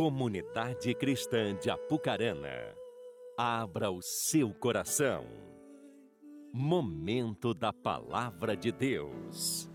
[0.00, 2.74] Comunidade Cristã de Apucarana,
[3.36, 5.26] abra o seu coração.
[6.50, 9.68] Momento da Palavra de Deus.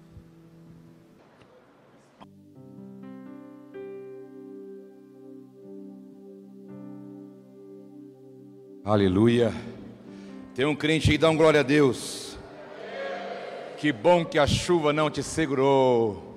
[8.83, 9.53] Aleluia.
[10.55, 12.35] Tem um crente aí, dá um glória a Deus.
[13.77, 16.34] Que bom que a chuva não te segurou.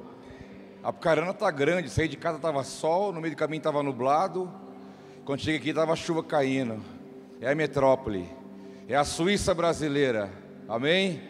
[0.89, 4.51] A Apucarana tá grande, saí de casa tava sol, no meio do caminho tava nublado.
[5.23, 6.83] Quando cheguei aqui tava chuva caindo.
[7.43, 8.27] É a metrópole.
[8.89, 10.31] É a Suíça brasileira.
[10.67, 11.21] Amém?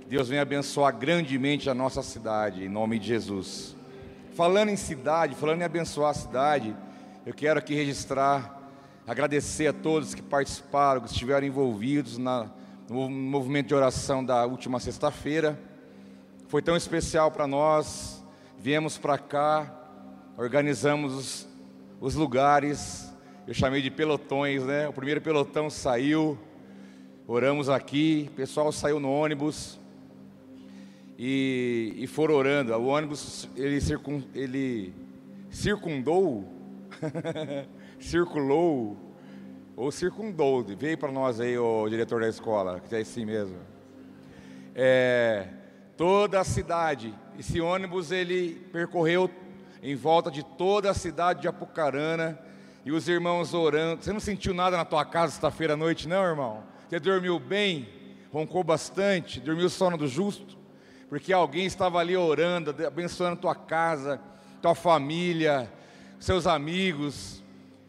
[0.00, 3.76] Que Deus venha abençoar grandemente a nossa cidade, em nome de Jesus.
[4.32, 6.74] Falando em cidade, falando em abençoar a cidade,
[7.26, 8.62] eu quero aqui registrar,
[9.06, 12.50] agradecer a todos que participaram, que estiveram envolvidos na,
[12.88, 15.60] no movimento de oração da última sexta-feira.
[16.48, 18.19] Foi tão especial para nós,
[18.60, 19.74] viemos para cá,
[20.36, 21.48] organizamos os,
[21.98, 23.10] os, lugares,
[23.46, 24.86] eu chamei de pelotões, né?
[24.86, 26.38] O primeiro pelotão saiu,
[27.26, 29.80] oramos aqui, o pessoal saiu no ônibus
[31.18, 32.74] e, e foram orando.
[32.74, 34.92] O ônibus ele, circun, ele
[35.48, 36.46] circundou,
[37.98, 38.94] circulou
[39.74, 43.56] ou circundou, veio para nós aí o diretor da escola, que é assim mesmo.
[44.74, 45.48] É,
[45.96, 47.14] toda a cidade.
[47.40, 49.30] Esse ônibus ele percorreu
[49.82, 52.38] em volta de toda a cidade de Apucarana
[52.84, 54.04] e os irmãos orando.
[54.04, 56.62] Você não sentiu nada na tua casa sexta-feira à noite, não, irmão?
[56.86, 57.88] Você dormiu bem?
[58.30, 59.40] Roncou bastante?
[59.40, 60.58] Dormiu sono do justo?
[61.08, 64.20] Porque alguém estava ali orando, abençoando tua casa,
[64.60, 65.72] tua família,
[66.18, 67.42] seus amigos.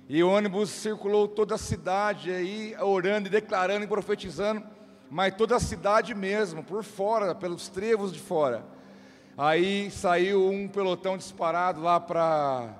[0.07, 4.63] E o ônibus circulou toda a cidade aí, orando e declarando e profetizando
[5.09, 8.63] mas toda a cidade mesmo, por fora, pelos trevos de fora.
[9.37, 12.75] Aí saiu um pelotão disparado lá para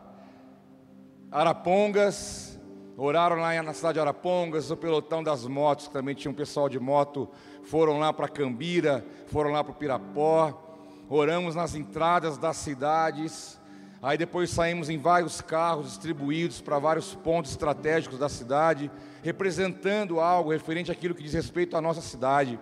[1.32, 2.60] Arapongas,
[2.98, 6.78] oraram lá na cidade de Arapongas, o pelotão das motos, também tinha um pessoal de
[6.78, 7.30] moto,
[7.64, 10.62] foram lá para Cambira, foram lá para o Pirapó,
[11.10, 13.58] oramos nas entradas das cidades,
[14.02, 18.92] aí depois saímos em vários carros distribuídos para vários pontos estratégicos da cidade,
[19.24, 22.60] representando algo referente àquilo que diz respeito à nossa cidade.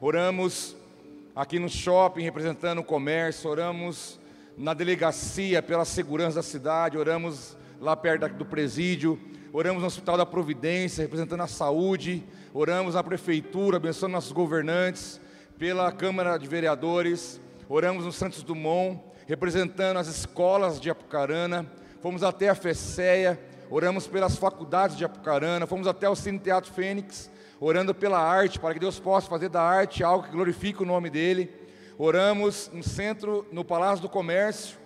[0.00, 0.76] Oramos
[1.34, 4.20] aqui no shopping, representando o comércio, oramos
[4.56, 9.18] na delegacia pela segurança da cidade, oramos lá perto do presídio,
[9.52, 15.20] oramos no Hospital da Providência, representando a saúde, oramos na prefeitura, abençoando nossos governantes,
[15.58, 21.66] pela Câmara de Vereadores, oramos no Santos Dumont, representando as escolas de Apucarana,
[22.00, 23.40] fomos até a FECEA,
[23.70, 27.28] oramos pelas faculdades de Apucarana, fomos até o Cine Teatro Fênix,
[27.60, 31.10] orando pela arte, para que Deus possa fazer da arte algo que glorifique o nome
[31.10, 31.50] dEle.
[31.96, 34.76] Oramos no centro, no Palácio do Comércio,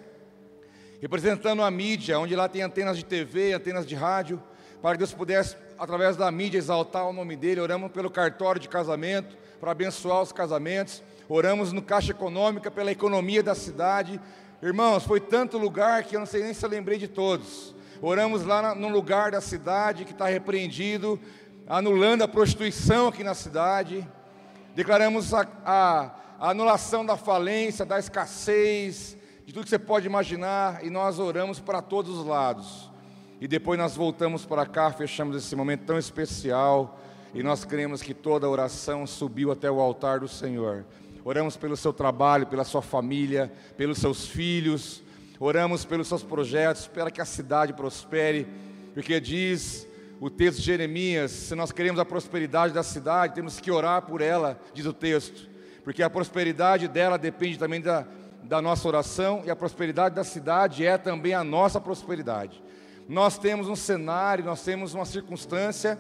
[1.01, 4.43] representando a mídia, onde lá tem antenas de TV, antenas de rádio,
[4.83, 7.61] para que Deus pudesse, através da mídia, exaltar o nome dEle.
[7.61, 11.03] Oramos pelo cartório de casamento, para abençoar os casamentos.
[11.29, 14.21] Oramos no Caixa Econômica, pela economia da cidade.
[14.63, 17.75] Irmãos, foi tanto lugar que eu não sei nem se eu lembrei de todos.
[18.01, 21.19] Oramos lá no lugar da cidade que está repreendido,
[21.69, 24.07] anulando a prostituição aqui na cidade.
[24.75, 30.85] Declaramos a, a, a anulação da falência, da escassez, de tudo que você pode imaginar,
[30.85, 32.91] e nós oramos para todos os lados.
[33.41, 36.99] E depois nós voltamos para cá, fechamos esse momento tão especial,
[37.35, 40.85] e nós cremos que toda a oração subiu até o altar do Senhor.
[41.25, 45.03] Oramos pelo seu trabalho, pela sua família, pelos seus filhos,
[45.41, 48.45] Oramos pelos seus projetos, para que a cidade prospere,
[48.93, 49.87] porque diz
[50.21, 54.21] o texto de Jeremias: se nós queremos a prosperidade da cidade, temos que orar por
[54.21, 55.49] ela, diz o texto,
[55.85, 58.07] porque a prosperidade dela depende também da,
[58.43, 62.63] da nossa oração, e a prosperidade da cidade é também a nossa prosperidade.
[63.09, 65.99] Nós temos um cenário, nós temos uma circunstância,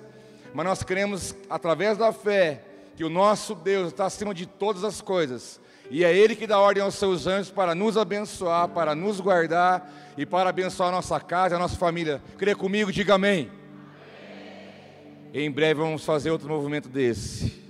[0.53, 2.62] mas nós queremos, através da fé,
[2.97, 6.59] que o nosso Deus está acima de todas as coisas e é Ele que dá
[6.59, 11.19] ordem aos seus anjos para nos abençoar, para nos guardar e para abençoar a nossa
[11.19, 12.20] casa, a nossa família.
[12.37, 13.50] Crê comigo, diga amém.
[15.40, 17.62] Em breve vamos fazer outro movimento desse,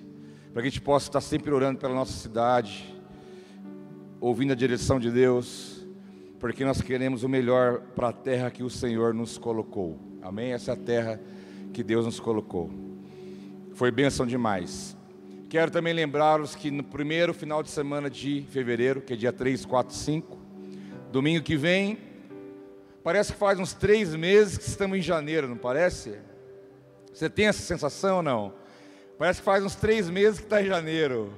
[0.55, 2.99] para que a gente possa estar sempre orando pela nossa cidade,
[4.19, 5.87] ouvindo a direção de Deus,
[6.41, 9.99] porque nós queremos o melhor para a terra que o Senhor nos colocou.
[10.23, 10.55] Amém?
[10.55, 11.20] Essa é a terra
[11.75, 12.70] que Deus nos colocou.
[13.75, 14.97] Foi bênção demais.
[15.50, 19.67] Quero também lembrá-los que no primeiro final de semana de fevereiro, que é dia 3,
[19.67, 20.38] 4, 5,
[21.12, 21.99] domingo que vem,
[23.05, 26.17] parece que faz uns três meses que estamos em janeiro, não parece?
[27.19, 28.53] Você tem essa sensação ou não?
[29.19, 31.35] Parece que faz uns três meses que está em janeiro.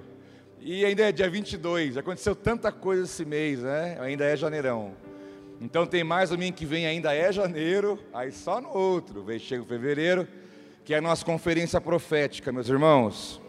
[0.60, 3.96] E ainda é dia 22, aconteceu tanta coisa esse mês, né?
[3.98, 4.92] Ainda é janeirão.
[5.58, 9.64] Então tem mais domingo que vem ainda é janeiro, aí só no outro, chega o
[9.64, 10.28] fevereiro,
[10.84, 13.40] que é a nossa conferência profética, meus irmãos.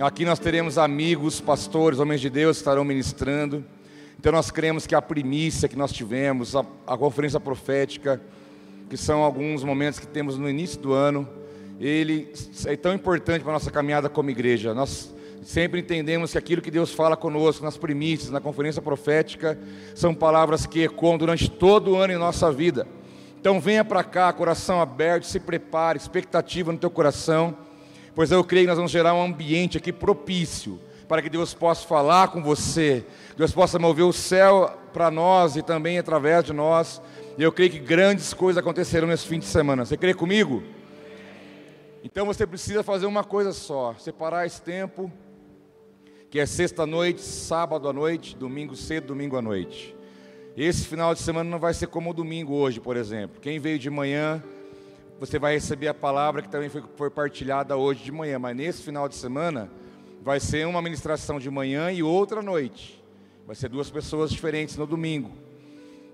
[0.00, 3.62] Aqui nós teremos amigos, pastores, homens de Deus que estarão ministrando.
[4.18, 8.18] Então nós cremos que a primícia que nós tivemos, a, a conferência profética,
[8.88, 11.28] que são alguns momentos que temos no início do ano,
[11.80, 12.32] ele
[12.66, 14.74] é tão importante para a nossa caminhada como igreja.
[14.74, 19.58] Nós sempre entendemos que aquilo que Deus fala conosco nas primícias, na conferência profética,
[19.94, 22.86] são palavras que ecoam durante todo o ano em nossa vida.
[23.40, 27.56] Então venha para cá, coração aberto, se prepare, expectativa no teu coração,
[28.14, 31.86] pois eu creio que nós vamos gerar um ambiente aqui propício para que Deus possa
[31.86, 33.04] falar com você,
[33.36, 37.00] Deus possa mover o céu para nós e também através de nós.
[37.38, 39.84] E eu creio que grandes coisas acontecerão nesse fim de semana.
[39.84, 40.62] Você crê comigo?
[42.02, 45.10] Então você precisa fazer uma coisa só: separar esse tempo,
[46.30, 49.96] que é sexta-noite, sábado à noite, domingo cedo, domingo à noite.
[50.56, 53.40] Esse final de semana não vai ser como o domingo hoje, por exemplo.
[53.40, 54.42] Quem veio de manhã,
[55.18, 58.82] você vai receber a palavra que também foi, foi partilhada hoje de manhã, mas nesse
[58.82, 59.70] final de semana
[60.20, 63.02] vai ser uma ministração de manhã e outra à noite.
[63.46, 65.30] Vai ser duas pessoas diferentes no domingo.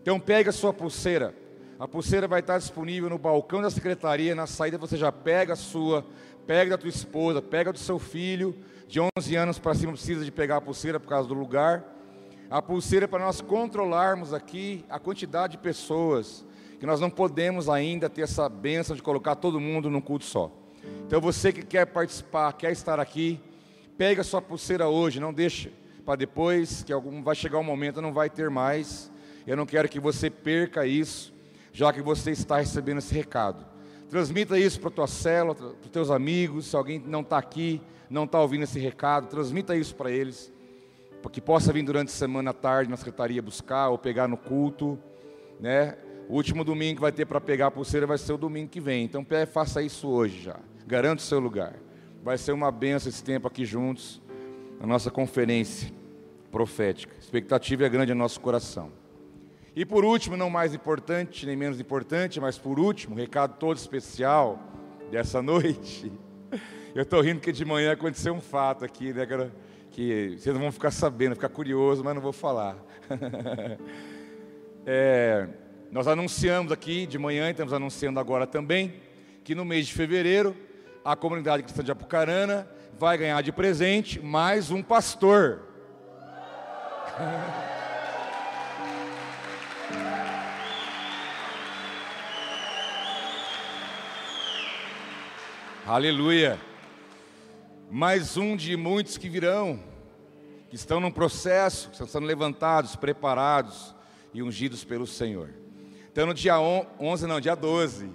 [0.00, 1.34] Então pega a sua pulseira.
[1.78, 5.56] A pulseira vai estar disponível no balcão da secretaria, na saída você já pega a
[5.56, 6.06] sua,
[6.46, 8.54] pega da tua esposa, pega do seu filho,
[8.86, 11.84] de 11 anos para cima precisa de pegar a pulseira por causa do lugar.
[12.48, 16.46] A pulseira é para nós controlarmos aqui a quantidade de pessoas,
[16.78, 20.52] que nós não podemos ainda ter essa benção de colocar todo mundo num culto só.
[21.04, 23.40] Então você que quer participar, quer estar aqui,
[23.98, 25.72] pega a sua pulseira hoje, não deixe
[26.06, 29.10] para depois, que algum vai chegar um momento não vai ter mais.
[29.44, 31.33] Eu não quero que você perca isso,
[31.74, 33.66] já que você está recebendo esse recado.
[34.08, 37.82] Transmita isso para a tua célula, para os teus amigos, se alguém não está aqui,
[38.08, 40.54] não está ouvindo esse recado, transmita isso para eles
[41.24, 44.36] para que possa vir durante a semana à tarde na secretaria buscar ou pegar no
[44.36, 44.98] culto,
[45.58, 45.96] né?
[46.28, 48.78] O último domingo que vai ter para pegar a pulseira vai ser o domingo que
[48.78, 49.04] vem.
[49.04, 50.60] Então faça isso hoje já.
[50.86, 51.76] Garante o seu lugar.
[52.22, 54.20] Vai ser uma benção esse tempo aqui juntos,
[54.78, 55.90] na nossa conferência
[56.52, 57.14] profética.
[57.16, 58.92] A expectativa é grande no nosso coração.
[59.76, 63.76] E por último, não mais importante, nem menos importante, mas por último, um recado todo
[63.76, 64.62] especial
[65.10, 66.12] dessa noite.
[66.94, 69.26] Eu estou rindo que de manhã aconteceu um fato aqui, né?
[69.90, 72.76] que vocês vão ficar sabendo, ficar curioso, mas não vou falar.
[74.86, 75.48] é,
[75.90, 78.94] nós anunciamos aqui de manhã, e estamos anunciando agora também,
[79.42, 80.56] que no mês de fevereiro,
[81.04, 85.62] a comunidade cristã de Apucarana vai ganhar de presente mais um pastor.
[95.86, 96.58] Aleluia
[97.90, 99.78] mais um de muitos que virão,
[100.70, 103.94] que estão num processo, que estão sendo levantados, preparados
[104.32, 105.50] e ungidos pelo Senhor.
[106.10, 108.08] Então no dia 11, não, dia 12,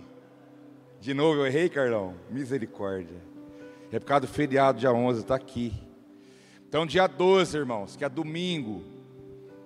[0.99, 3.21] de novo eu errei, Carlão, misericórdia.
[3.91, 5.71] É por causa do feriado, dia 11, está aqui.
[6.67, 8.83] Então dia 12, irmãos, que é domingo,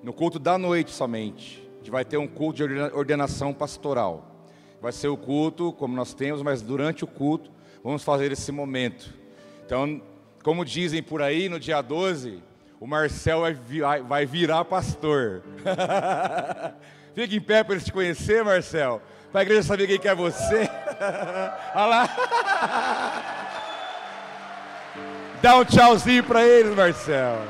[0.03, 4.29] no culto da noite somente, a gente vai ter um culto de ordenação pastoral.
[4.81, 7.52] Vai ser o culto, como nós temos, mas durante o culto,
[7.83, 9.24] vamos fazer esse momento
[9.65, 10.01] então,
[10.44, 12.44] como dizem por aí, no dia 12,
[12.80, 13.41] o Marcel
[14.07, 15.41] vai, virar pastor.
[17.15, 19.01] Fica em pé para eles te conhecer, Marcel.
[19.31, 20.69] Para a igreja saber quem é você.
[21.74, 22.10] Olha lá.
[25.41, 27.41] Dá um tchauzinho para eles, Marcel.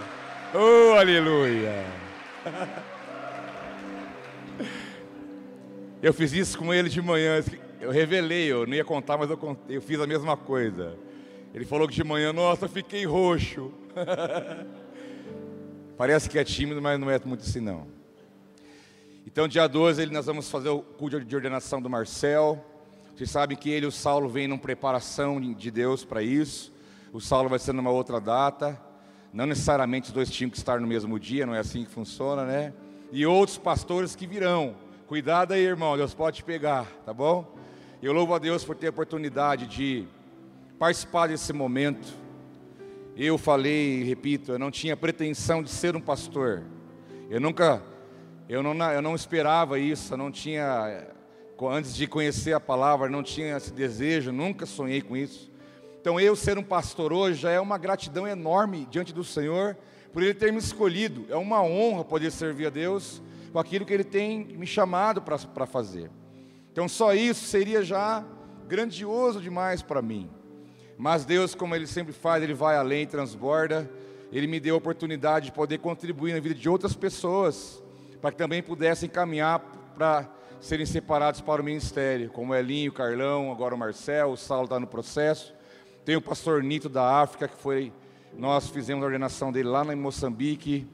[0.53, 1.83] Oh, aleluia.
[6.01, 7.43] Eu fiz isso com ele de manhã.
[7.83, 10.97] Eu revelei, eu não ia contar, mas eu, contei, eu fiz a mesma coisa.
[11.53, 13.73] Ele falou que de manhã, nossa, fiquei roxo.
[15.97, 17.85] Parece que é tímido, mas não é muito assim não.
[19.27, 22.63] Então, dia 12, nós vamos fazer o culto de ordenação do Marcel.
[23.13, 26.73] Vocês sabem que ele e o Saulo vêm numa preparação de Deus para isso.
[27.11, 28.81] O Saulo vai ser numa outra data.
[29.33, 32.45] Não necessariamente os dois tinham que estar no mesmo dia, não é assim que funciona,
[32.45, 32.73] né?
[33.11, 34.77] E outros pastores que virão.
[35.05, 37.52] Cuidado aí, irmão, Deus pode pegar, tá bom?
[38.03, 40.05] Eu louvo a Deus por ter a oportunidade de
[40.77, 42.13] participar desse momento.
[43.15, 46.63] Eu falei repito, eu não tinha pretensão de ser um pastor.
[47.29, 47.81] Eu nunca,
[48.49, 51.07] eu não, eu não esperava isso, eu não tinha,
[51.61, 55.49] antes de conhecer a palavra, não tinha esse desejo, nunca sonhei com isso.
[56.01, 59.77] Então eu ser um pastor hoje já é uma gratidão enorme diante do Senhor
[60.11, 61.25] por Ele ter me escolhido.
[61.29, 63.21] É uma honra poder servir a Deus
[63.53, 66.11] com aquilo que Ele tem me chamado para fazer.
[66.73, 68.25] Então só isso seria já
[68.67, 70.27] grandioso demais para mim.
[70.97, 73.87] Mas Deus, como Ele sempre faz, Ele vai além, transborda.
[74.31, 77.83] Ele me deu a oportunidade de poder contribuir na vida de outras pessoas,
[78.19, 79.59] para que também pudessem caminhar
[79.95, 80.27] para
[80.59, 84.79] serem separados para o ministério, como Elinho, o Carlão, agora o Marcel, o Saulo está
[84.79, 85.53] no processo.
[86.03, 87.93] Tem o pastor Nito da África, que foi,
[88.35, 90.87] nós fizemos a ordenação dele lá em Moçambique,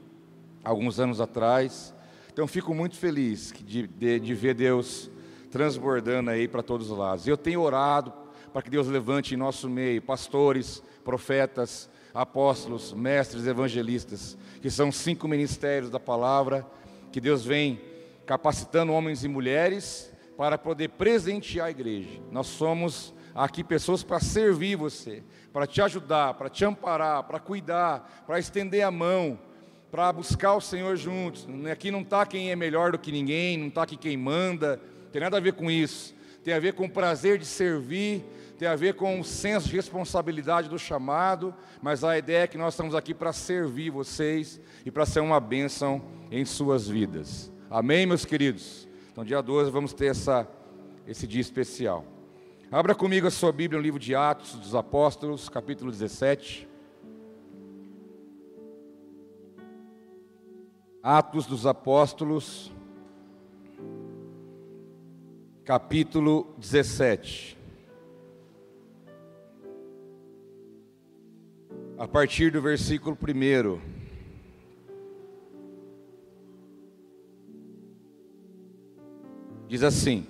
[0.62, 1.94] alguns anos atrás.
[2.30, 5.10] Então fico muito feliz de, de, de ver Deus
[5.50, 7.26] transbordando aí para todos os lados.
[7.26, 8.12] Eu tenho orado
[8.52, 15.28] para que Deus levante em nosso meio pastores, profetas, apóstolos, mestres, evangelistas, que são cinco
[15.28, 16.66] ministérios da palavra,
[17.12, 17.80] que Deus vem
[18.26, 22.20] capacitando homens e mulheres para poder presentear a igreja.
[22.30, 28.24] Nós somos aqui pessoas para servir você, para te ajudar, para te amparar, para cuidar,
[28.26, 29.38] para estender a mão,
[29.90, 31.46] para buscar o Senhor juntos.
[31.70, 34.80] Aqui não está quem é melhor do que ninguém, não está aqui quem manda,
[35.12, 36.14] tem nada a ver com isso.
[36.42, 38.24] Tem a ver com o prazer de servir,
[38.58, 42.58] tem a ver com o senso de responsabilidade do chamado, mas a ideia é que
[42.58, 47.52] nós estamos aqui para servir vocês e para ser uma bênção em suas vidas.
[47.70, 48.88] Amém, meus queridos?
[49.12, 50.48] Então, dia 12, vamos ter essa,
[51.06, 52.04] esse dia especial.
[52.72, 56.68] Abra comigo a sua Bíblia no livro de Atos dos Apóstolos, capítulo 17.
[61.02, 62.70] Atos dos Apóstolos,
[65.70, 67.56] capítulo 17.
[71.96, 73.80] A partir do versículo 1.
[79.68, 80.26] Diz assim: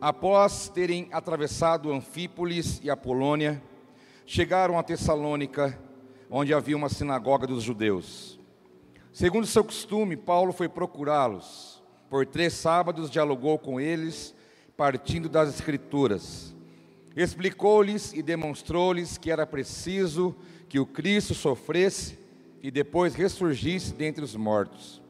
[0.00, 3.62] Após terem atravessado Anfípolis e Apolônia,
[4.24, 5.78] chegaram a Tessalônica,
[6.30, 8.40] onde havia uma sinagoga dos judeus.
[9.12, 11.77] Segundo seu costume, Paulo foi procurá-los.
[12.08, 14.34] Por três sábados dialogou com eles,
[14.76, 16.54] partindo das Escrituras.
[17.16, 20.34] Explicou-lhes e demonstrou-lhes que era preciso
[20.68, 22.18] que o Cristo sofresse
[22.62, 25.02] e depois ressurgisse dentre os mortos.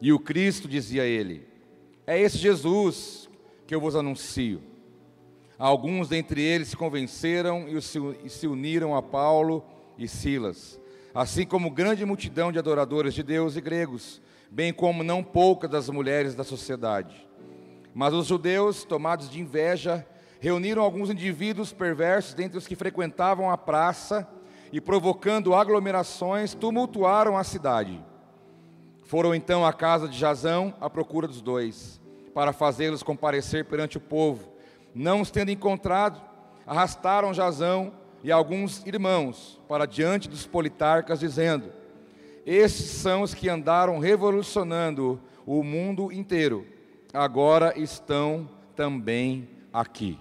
[0.00, 1.46] E o Cristo, dizia ele,
[2.06, 3.28] é esse Jesus
[3.66, 4.62] que eu vos anuncio.
[5.58, 9.64] Alguns dentre eles se convenceram e se uniram a Paulo
[9.96, 10.80] e Silas,
[11.14, 14.20] assim como grande multidão de adoradores de Deus e gregos,
[14.50, 17.26] bem como não poucas das mulheres da sociedade.
[17.94, 20.06] Mas os judeus, tomados de inveja,
[20.40, 24.28] reuniram alguns indivíduos perversos dentre os que frequentavam a praça
[24.72, 28.04] e, provocando aglomerações, tumultuaram a cidade.
[29.04, 32.00] Foram então à casa de Jazão à procura dos dois,
[32.34, 34.52] para fazê-los comparecer perante o povo.
[34.94, 36.20] Não os tendo encontrado,
[36.66, 41.70] arrastaram Jazão e alguns irmãos para diante dos politarcas, dizendo:
[42.46, 46.66] Estes são os que andaram revolucionando o mundo inteiro,
[47.12, 50.18] agora estão também aqui.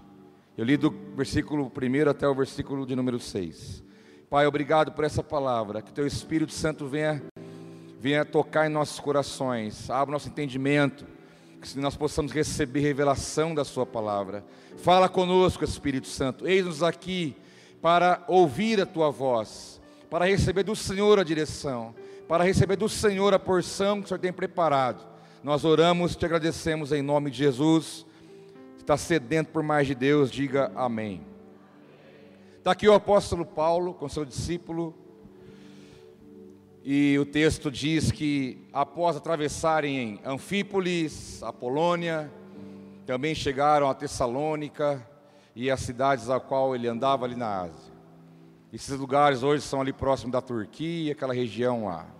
[0.58, 3.84] Eu li do versículo 1 até o versículo de número 6.
[4.30, 7.22] Pai, obrigado por essa palavra, que teu Espírito Santo venha
[8.04, 11.06] venha tocar em nossos corações, abra nosso entendimento,
[11.62, 14.44] que nós possamos receber revelação da Sua palavra.
[14.76, 17.34] Fala conosco, Espírito Santo, eis-nos aqui
[17.82, 21.96] para ouvir a Tua voz, para receber do Senhor a direção,
[22.28, 25.06] para receber do Senhor a porção que o Senhor tem preparado.
[25.44, 28.06] Nós oramos, te agradecemos em nome de Jesus.
[28.78, 31.22] Está sedento por mais de Deus, diga amém.
[32.58, 34.96] Está aqui o apóstolo Paulo com seu discípulo
[36.86, 42.30] e o texto diz que após atravessarem em Anfípolis, Apolônia,
[43.06, 45.02] também chegaram a Tessalônica
[45.56, 47.94] e as cidades a qual ele andava ali na Ásia.
[48.72, 52.13] Esses lugares hoje são ali próximo da Turquia, aquela região lá.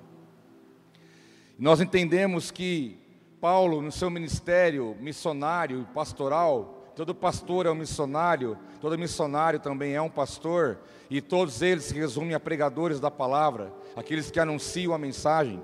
[1.64, 3.00] Nós entendemos que
[3.40, 9.96] Paulo, no seu ministério missionário e pastoral, Todo pastor é um missionário, todo missionário também
[9.96, 10.78] é um pastor,
[11.10, 15.60] e todos eles se resumem a pregadores da palavra, aqueles que anunciam a mensagem.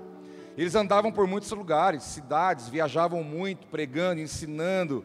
[0.58, 5.04] Eles andavam por muitos lugares, cidades, viajavam muito, pregando, ensinando,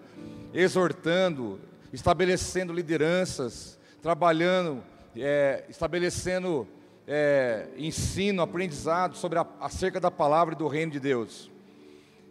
[0.51, 1.59] exortando,
[1.93, 4.83] estabelecendo lideranças, trabalhando,
[5.15, 6.67] é, estabelecendo
[7.07, 11.51] é, ensino, aprendizado sobre a, acerca da palavra e do reino de Deus.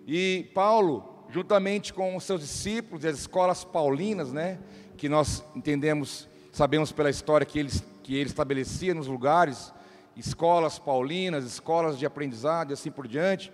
[0.06, 4.58] E Paulo, juntamente com os seus discípulos, as escolas paulinas, né,
[4.96, 7.70] que nós entendemos, sabemos pela história que ele,
[8.02, 9.72] que ele estabelecia nos lugares,
[10.16, 13.52] escolas paulinas, escolas de aprendizado e assim por diante,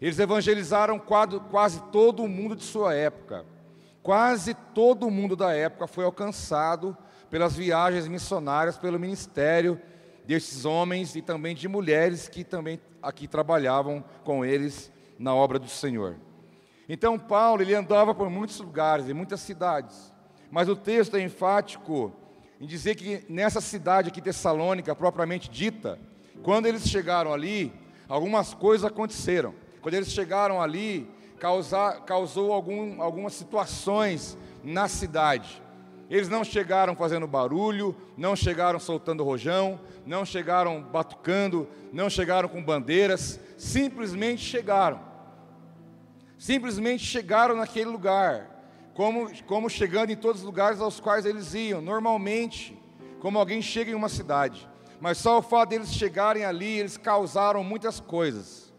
[0.00, 3.44] eles evangelizaram quase, quase todo o mundo de sua época.
[4.02, 6.96] Quase todo o mundo da época foi alcançado
[7.28, 9.80] pelas viagens missionárias, pelo ministério
[10.26, 15.68] desses homens e também de mulheres que também aqui trabalhavam com eles na obra do
[15.68, 16.16] Senhor.
[16.88, 20.12] Então Paulo ele andava por muitos lugares, em muitas cidades.
[20.50, 22.12] Mas o texto é enfático
[22.60, 25.98] em dizer que nessa cidade aqui Tessalônica, propriamente dita,
[26.42, 27.72] quando eles chegaram ali,
[28.08, 29.54] algumas coisas aconteceram.
[29.80, 35.62] Quando eles chegaram ali, causar, causou algum, algumas situações na cidade.
[36.08, 42.62] Eles não chegaram fazendo barulho, não chegaram soltando rojão, não chegaram batucando, não chegaram com
[42.62, 45.00] bandeiras, simplesmente chegaram.
[46.38, 48.50] Simplesmente chegaram naquele lugar,
[48.94, 52.78] como, como chegando em todos os lugares aos quais eles iam, normalmente,
[53.20, 54.68] como alguém chega em uma cidade.
[55.00, 58.72] Mas só o fato deles chegarem ali, eles causaram muitas coisas.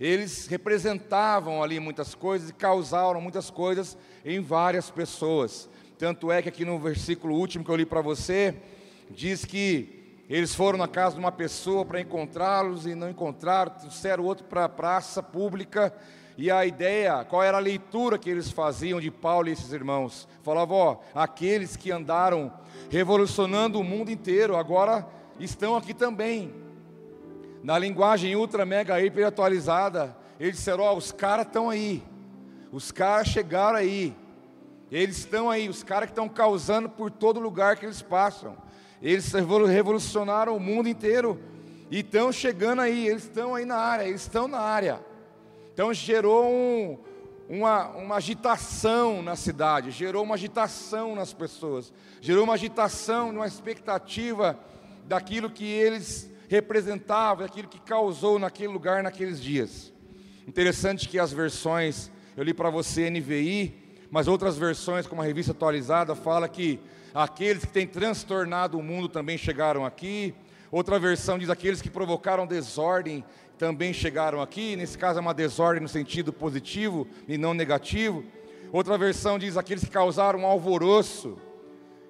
[0.00, 5.68] Eles representavam ali muitas coisas e causaram muitas coisas em várias pessoas.
[5.98, 8.54] Tanto é que aqui no versículo último que eu li para você,
[9.10, 14.24] diz que eles foram na casa de uma pessoa para encontrá-los e não encontraram, trouxeram
[14.24, 15.94] outro para a praça pública.
[16.36, 20.26] E a ideia, qual era a leitura que eles faziam de Paulo e esses irmãos?
[20.42, 22.52] Falavam, ó, aqueles que andaram
[22.90, 25.06] revolucionando o mundo inteiro, agora
[25.38, 26.52] estão aqui também.
[27.62, 32.02] Na linguagem ultra, mega, hiper atualizada, eles disseram: Ó, os caras estão aí,
[32.72, 34.14] os caras chegaram aí,
[34.94, 38.56] eles estão aí, os caras que estão causando por todo lugar que eles passam.
[39.02, 41.40] Eles revolucionaram o mundo inteiro
[41.90, 45.04] e estão chegando aí, eles estão aí na área, eles estão na área.
[45.72, 46.96] Então gerou um,
[47.48, 54.56] uma, uma agitação na cidade, gerou uma agitação nas pessoas, gerou uma agitação, uma expectativa
[55.08, 59.92] daquilo que eles representavam, daquilo que causou naquele lugar, naqueles dias.
[60.46, 65.52] Interessante que as versões, eu li para você NVI, mas outras versões, como a revista
[65.52, 66.80] atualizada, fala que
[67.12, 70.34] aqueles que têm transtornado o mundo também chegaram aqui.
[70.70, 73.24] Outra versão diz aqueles que provocaram desordem
[73.58, 74.76] também chegaram aqui.
[74.76, 78.24] Nesse caso é uma desordem no sentido positivo e não negativo.
[78.72, 81.38] Outra versão diz aqueles que causaram alvoroço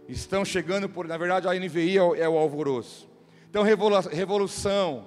[0.08, 3.08] estão chegando por, na verdade, a NVI é é o alvoroço.
[3.48, 5.06] Então, revolução,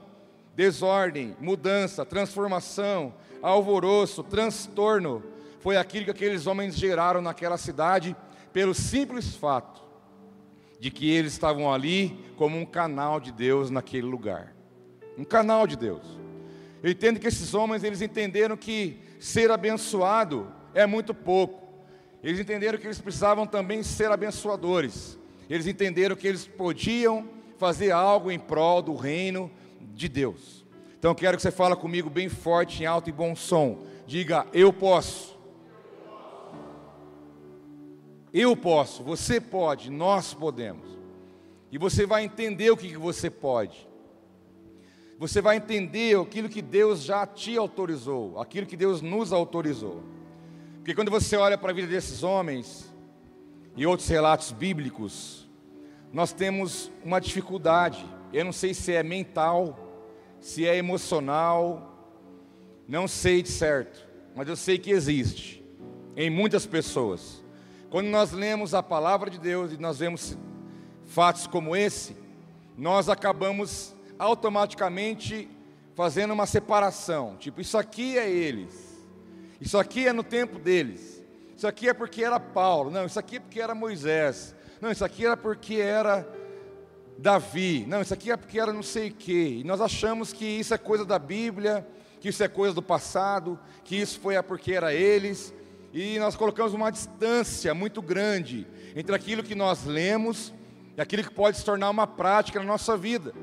[0.56, 5.24] desordem, mudança, transformação, alvoroço, transtorno,
[5.67, 8.15] foi aquilo que aqueles homens geraram naquela cidade,
[8.53, 9.81] pelo simples fato
[10.79, 14.55] de que eles estavam ali como um canal de Deus naquele lugar.
[15.18, 16.18] Um canal de Deus.
[16.81, 21.68] Eu entendo que esses homens, eles entenderam que ser abençoado é muito pouco.
[22.24, 25.20] Eles entenderam que eles precisavam também ser abençoadores.
[25.50, 30.65] Eles entenderam que eles podiam fazer algo em prol do reino de Deus.
[30.98, 33.83] Então eu quero que você fale comigo bem forte, em alto e bom som.
[34.07, 35.36] Diga: Eu posso.
[38.39, 40.87] Eu posso, você pode, nós podemos.
[41.71, 43.87] E você vai entender o que você pode.
[45.17, 50.03] Você vai entender aquilo que Deus já te autorizou, aquilo que Deus nos autorizou.
[50.75, 52.93] Porque quando você olha para a vida desses homens
[53.75, 55.50] e outros relatos bíblicos,
[56.13, 58.05] nós temos uma dificuldade.
[58.31, 59.79] Eu não sei se é mental,
[60.39, 62.21] se é emocional,
[62.87, 65.65] não sei de certo, mas eu sei que existe
[66.15, 67.47] em muitas pessoas.
[67.89, 70.37] Quando nós lemos a palavra de Deus e nós vemos
[71.05, 72.15] fatos como esse,
[72.77, 75.50] nós acabamos automaticamente
[75.95, 79.05] fazendo uma separação, tipo, isso aqui é eles,
[79.59, 81.17] isso aqui é no tempo deles.
[81.57, 82.91] Isso aqui é porque era Paulo.
[82.91, 84.55] Não, isso aqui é porque era Moisés.
[84.79, 86.27] Não, isso aqui era porque era
[87.17, 87.83] Davi.
[87.87, 89.57] Não, isso aqui é porque era não sei o quê.
[89.61, 91.87] E nós achamos que isso é coisa da Bíblia,
[92.21, 95.51] que isso é coisa do passado, que isso foi porque era eles.
[96.00, 100.53] E nós colocamos uma distância muito grande entre aquilo que nós lemos
[100.96, 103.33] e aquilo que pode se tornar uma prática na nossa vida.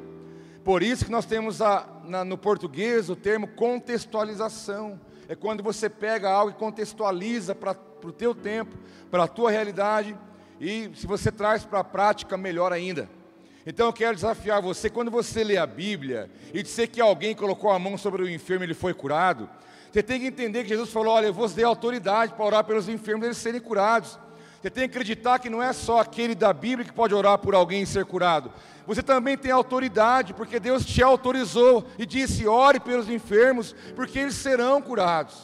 [0.63, 5.91] Por isso que nós temos a, na, no português o termo contextualização é quando você
[5.91, 8.77] pega algo e contextualiza para o teu tempo,
[9.11, 10.17] para a tua realidade,
[10.61, 13.11] e se você traz para a prática, melhor ainda.
[13.67, 17.73] Então eu quero desafiar você, quando você lê a Bíblia e disser que alguém colocou
[17.73, 19.51] a mão sobre o enfermo e ele foi curado,
[19.95, 22.89] você tem que entender que Jesus falou: Olha, eu vos dei autoridade para orar pelos
[22.89, 24.19] enfermos eles serem curados.
[24.61, 27.55] Você tem que acreditar que não é só aquele da Bíblia que pode orar por
[27.55, 28.51] alguém e ser curado.
[28.89, 34.35] Você também tem autoridade, porque Deus te autorizou e disse: ore pelos enfermos, porque eles
[34.35, 35.41] serão curados.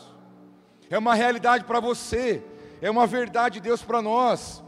[0.91, 2.43] É uma realidade para você,
[2.83, 4.65] é uma verdade de Deus para nós.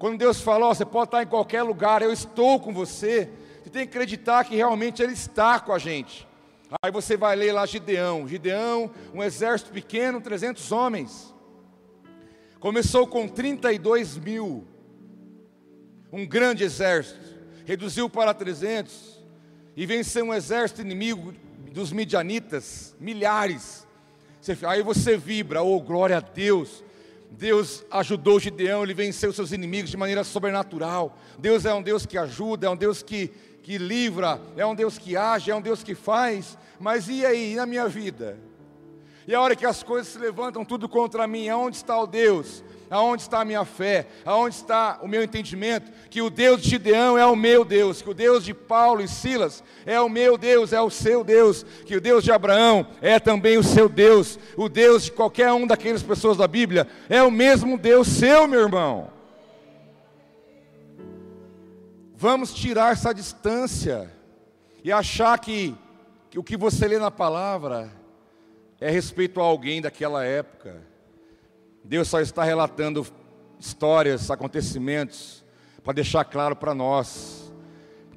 [0.00, 3.30] Quando Deus falou, você pode estar em qualquer lugar, eu estou com você.
[3.62, 6.28] Você tem que acreditar que realmente Ele está com a gente.
[6.82, 8.28] Aí você vai ler lá Gideão.
[8.28, 11.34] Gideão, um exército pequeno, 300 homens.
[12.60, 14.66] Começou com 32 mil,
[16.12, 17.18] um grande exército,
[17.64, 19.18] reduziu para 300
[19.74, 21.32] e venceu um exército inimigo
[21.72, 23.86] dos midianitas, milhares.
[24.68, 26.84] Aí você vibra, oh glória a Deus.
[27.30, 31.16] Deus ajudou Gideão, ele venceu seus inimigos de maneira sobrenatural.
[31.38, 33.30] Deus é um Deus que ajuda, é um Deus que,
[33.70, 36.58] que livra, é um Deus que age, é um Deus que faz.
[36.80, 38.36] Mas e aí, e na minha vida?
[39.28, 42.64] E a hora que as coisas se levantam tudo contra mim, aonde está o Deus?
[42.90, 44.08] Aonde está a minha fé?
[44.24, 45.92] Aonde está o meu entendimento?
[46.10, 49.06] Que o Deus de Gideão é o meu Deus, que o Deus de Paulo e
[49.06, 53.20] Silas é o meu Deus, é o seu Deus, que o Deus de Abraão é
[53.20, 57.30] também o seu Deus, o Deus de qualquer um daquelas pessoas da Bíblia é o
[57.30, 59.19] mesmo Deus seu, meu irmão.
[62.22, 64.12] Vamos tirar essa distância
[64.84, 65.74] e achar que,
[66.28, 67.90] que o que você lê na palavra
[68.78, 70.82] é respeito a alguém daquela época.
[71.82, 73.06] Deus só está relatando
[73.58, 75.42] histórias, acontecimentos,
[75.82, 77.50] para deixar claro para nós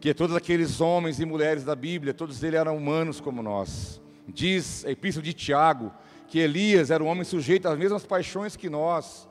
[0.02, 4.02] que todos aqueles homens e mulheres da Bíblia, todos eles eram humanos como nós.
[4.28, 5.94] Diz a Epístola de Tiago
[6.28, 9.30] que Elias era um homem sujeito às mesmas paixões que nós.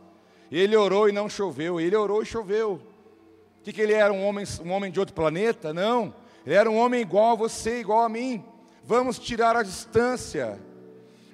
[0.50, 2.80] Ele orou e não choveu, ele orou e choveu.
[3.62, 4.12] Que, que ele era?
[4.12, 5.72] Um homem, um homem de outro planeta?
[5.72, 6.14] Não.
[6.44, 8.44] Ele era um homem igual a você, igual a mim.
[8.85, 10.61] Vamos tirar a distância.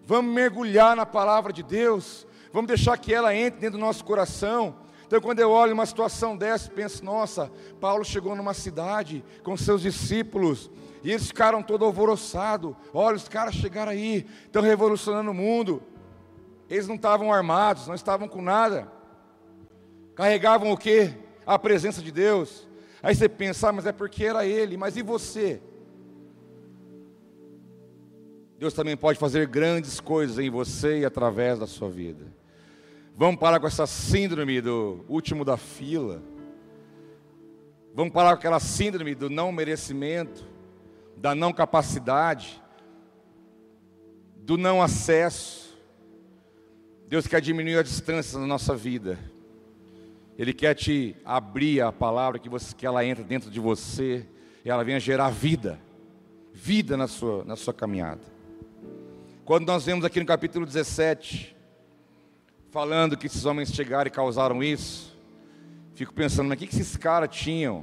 [0.04, 2.26] Vamos mergulhar na palavra de Deus.
[2.52, 4.76] Vamos deixar que ela entre dentro do nosso coração.
[5.06, 9.80] Então, quando eu olho uma situação dessa, penso: nossa, Paulo chegou numa cidade com seus
[9.80, 10.70] discípulos.
[11.02, 12.74] E eles ficaram todo alvoroçados.
[12.92, 15.82] Olha, os caras chegaram aí, estão revolucionando o mundo.
[16.68, 18.92] Eles não estavam armados, não estavam com nada.
[20.14, 21.14] Carregavam o quê?
[21.48, 22.68] A presença de Deus.
[23.02, 25.62] Aí você pensa, ah, mas é porque era ele, mas e você?
[28.58, 32.26] Deus também pode fazer grandes coisas em você e através da sua vida.
[33.16, 36.22] Vamos parar com essa síndrome do último da fila.
[37.94, 40.44] Vamos parar com aquela síndrome do não merecimento,
[41.16, 42.62] da não capacidade,
[44.36, 45.78] do não acesso.
[47.06, 49.18] Deus quer diminuir a distância na nossa vida.
[50.38, 54.24] Ele quer te abrir a palavra que, você, que ela entra dentro de você
[54.64, 55.80] e ela venha gerar vida,
[56.54, 58.20] vida na sua, na sua caminhada.
[59.44, 61.56] Quando nós vemos aqui no capítulo 17,
[62.70, 65.18] falando que esses homens chegaram e causaram isso,
[65.96, 67.80] fico pensando, mas o que, que esses caras tinham?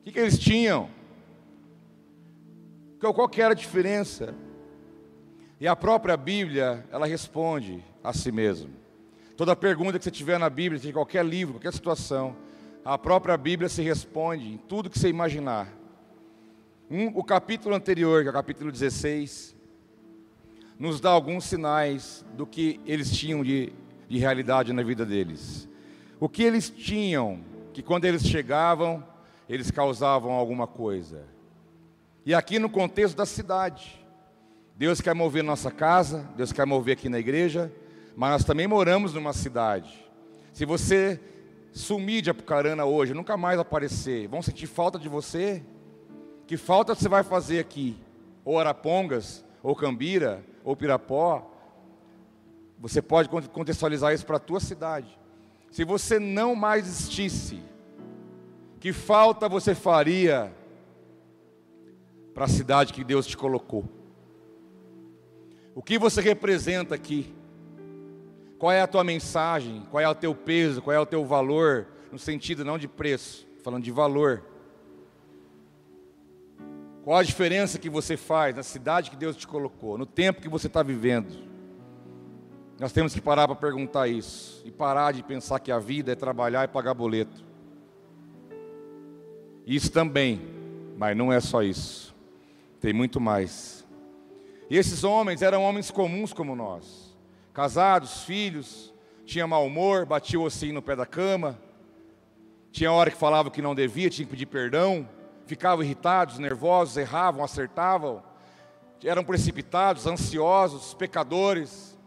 [0.00, 0.88] O que, que eles tinham?
[2.98, 4.34] Qual que era a diferença?
[5.60, 8.85] E a própria Bíblia, ela responde a si mesma.
[9.36, 12.34] Toda pergunta que você tiver na Bíblia, em qualquer livro, qualquer situação,
[12.82, 15.68] a própria Bíblia se responde em tudo que você imaginar.
[16.90, 19.54] Um, o capítulo anterior, que é o capítulo 16,
[20.78, 23.74] nos dá alguns sinais do que eles tinham de,
[24.08, 25.68] de realidade na vida deles.
[26.18, 27.40] O que eles tinham,
[27.74, 29.06] que quando eles chegavam,
[29.46, 31.24] eles causavam alguma coisa.
[32.24, 34.02] E aqui no contexto da cidade,
[34.74, 37.70] Deus quer mover nossa casa, Deus quer mover aqui na igreja,
[38.16, 40.02] mas nós também moramos numa cidade.
[40.54, 41.20] Se você
[41.70, 45.62] sumir de Apucarana hoje, nunca mais aparecer, vão sentir falta de você?
[46.46, 47.94] Que falta você vai fazer aqui?
[48.42, 51.52] Ou Arapongas, ou Cambira, ou Pirapó?
[52.78, 55.18] Você pode contextualizar isso para a tua cidade.
[55.70, 57.62] Se você não mais existisse,
[58.80, 60.54] que falta você faria
[62.32, 63.84] para a cidade que Deus te colocou?
[65.74, 67.34] O que você representa aqui?
[68.66, 69.86] Qual é a tua mensagem?
[69.92, 70.82] Qual é o teu peso?
[70.82, 71.86] Qual é o teu valor?
[72.10, 74.42] No sentido não de preço, falando de valor.
[77.04, 80.48] Qual a diferença que você faz na cidade que Deus te colocou, no tempo que
[80.48, 81.32] você está vivendo?
[82.80, 86.16] Nós temos que parar para perguntar isso e parar de pensar que a vida é
[86.16, 87.44] trabalhar e pagar boleto.
[89.64, 90.40] Isso também,
[90.98, 92.12] mas não é só isso.
[92.80, 93.86] Tem muito mais.
[94.68, 97.05] E esses homens eram homens comuns como nós
[97.56, 98.92] casados, filhos,
[99.24, 101.58] tinha mau humor, batia o ossinho no pé da cama,
[102.70, 105.08] tinha hora que falava que não devia, tinha que pedir perdão,
[105.46, 108.22] ficavam irritados, nervosos, erravam, acertavam,
[109.02, 111.98] eram precipitados, ansiosos, pecadores,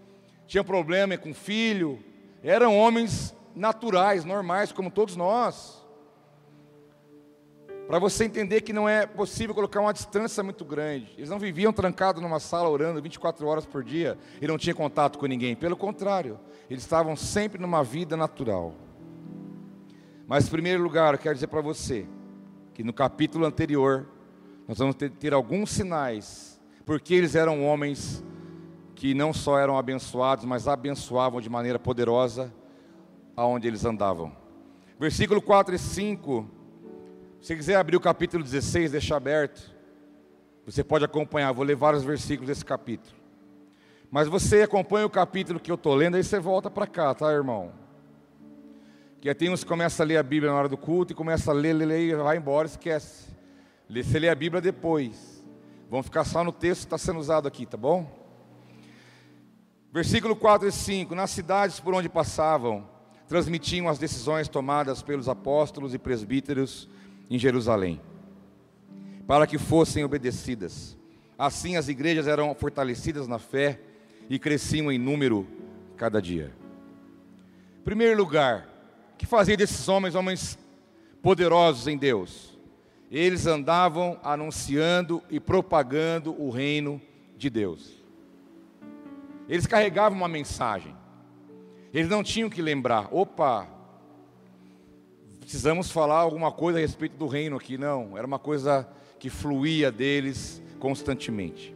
[0.45, 1.97] tinham problema com filho,
[2.43, 5.78] eram homens naturais, normais, como todos nós
[7.89, 11.11] para você entender que não é possível colocar uma distância muito grande.
[11.17, 15.17] Eles não viviam trancados numa sala orando 24 horas por dia e não tinham contato
[15.17, 15.55] com ninguém.
[15.55, 18.75] Pelo contrário, eles estavam sempre numa vida natural.
[20.27, 22.05] Mas, em primeiro lugar, eu quero dizer para você
[22.75, 24.07] que no capítulo anterior,
[24.67, 28.23] nós vamos ter, ter alguns sinais, porque eles eram homens
[28.93, 32.53] que não só eram abençoados, mas abençoavam de maneira poderosa
[33.35, 34.31] aonde eles andavam.
[34.99, 36.58] Versículo 4 e 5
[37.41, 39.73] se quiser abrir o capítulo 16, deixar aberto,
[40.65, 43.15] você pode acompanhar, vou ler vários versículos desse capítulo.
[44.11, 47.31] Mas você acompanha o capítulo que eu estou lendo, aí você volta para cá, tá,
[47.31, 47.71] irmão?
[49.21, 51.51] Que tem uns que começam a ler a Bíblia na hora do culto e começa
[51.51, 53.29] a ler, ler, ler vai embora, esquece.
[53.89, 55.43] Você lê a Bíblia depois.
[55.89, 58.09] Vamos ficar só no texto que está sendo usado aqui, tá bom?
[59.91, 62.87] Versículo 4 e 5: Nas cidades por onde passavam,
[63.27, 66.87] transmitiam as decisões tomadas pelos apóstolos e presbíteros
[67.29, 68.01] em Jerusalém,
[69.27, 70.97] para que fossem obedecidas.
[71.37, 73.79] Assim as igrejas eram fortalecidas na fé
[74.29, 75.47] e cresciam em número
[75.95, 76.53] cada dia.
[77.83, 78.67] Primeiro lugar,
[79.17, 80.57] que fazia desses homens homens
[81.21, 82.57] poderosos em Deus?
[83.11, 87.01] Eles andavam anunciando e propagando o reino
[87.37, 87.99] de Deus.
[89.47, 90.95] Eles carregavam uma mensagem.
[91.91, 93.67] Eles não tinham que lembrar, opa,
[95.49, 97.75] precisamos falar alguma coisa a respeito do reino aqui.
[97.75, 101.75] Não, era uma coisa que fluía deles constantemente.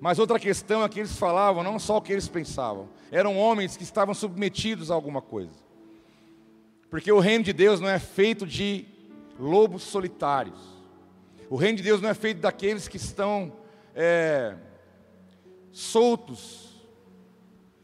[0.00, 3.76] Mas outra questão é que eles falavam não só o que eles pensavam, eram homens
[3.76, 5.50] que estavam submetidos a alguma coisa.
[6.88, 8.86] Porque o reino de Deus não é feito de
[9.40, 10.60] lobos solitários.
[11.48, 13.52] O reino de Deus não é feito daqueles que estão
[13.92, 14.54] é,
[15.72, 16.80] soltos,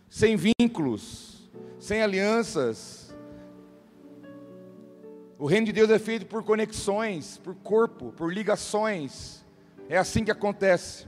[0.09, 3.06] sem vínculos, sem alianças.
[5.39, 9.45] O reino de Deus é feito por conexões, por corpo, por ligações.
[9.87, 11.07] É assim que acontece.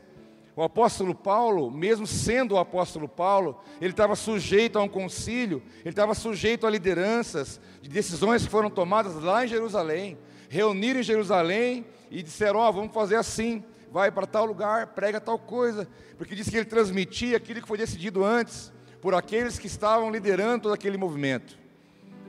[0.54, 5.90] O apóstolo Paulo, mesmo sendo o apóstolo Paulo, ele estava sujeito a um concílio, ele
[5.90, 10.18] estava sujeito a lideranças de decisões que foram tomadas lá em Jerusalém.
[10.50, 15.20] Reuniram em Jerusalém e disseram: Ó, oh, vamos fazer assim, vai para tal lugar, prega
[15.20, 15.88] tal coisa,
[16.18, 20.64] porque disse que ele transmitia aquilo que foi decidido antes por aqueles que estavam liderando
[20.64, 21.56] todo aquele movimento.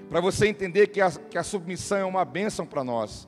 [0.10, 3.28] Para você entender que a, que a submissão é uma bênção para nós.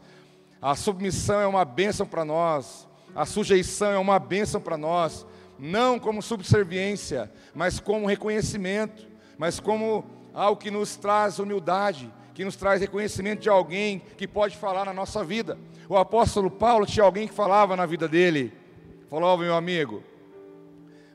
[0.62, 2.88] A submissão é uma bênção para nós.
[3.16, 5.26] A sujeição é uma bênção para nós,
[5.60, 9.06] não como subserviência, mas como reconhecimento,
[9.38, 14.56] mas como algo que nos traz humildade, que nos traz reconhecimento de alguém que pode
[14.56, 15.58] falar na nossa vida.
[15.90, 18.54] O apóstolo Paulo tinha alguém que falava na vida dele.
[19.10, 20.02] Falou, oh, meu amigo,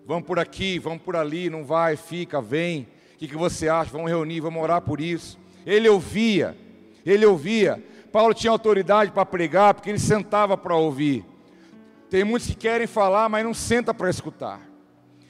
[0.05, 2.87] vamos por aqui, vamos por ali, não vai, fica, vem.
[3.15, 3.91] O que, que você acha?
[3.91, 5.39] Vamos reunir, vamos orar por isso.
[5.67, 6.57] Ele ouvia,
[7.05, 7.85] ele ouvia.
[8.13, 11.25] Paulo tinha autoridade para pregar, porque ele sentava para ouvir.
[12.09, 14.61] Tem muitos que querem falar, mas não senta para escutar.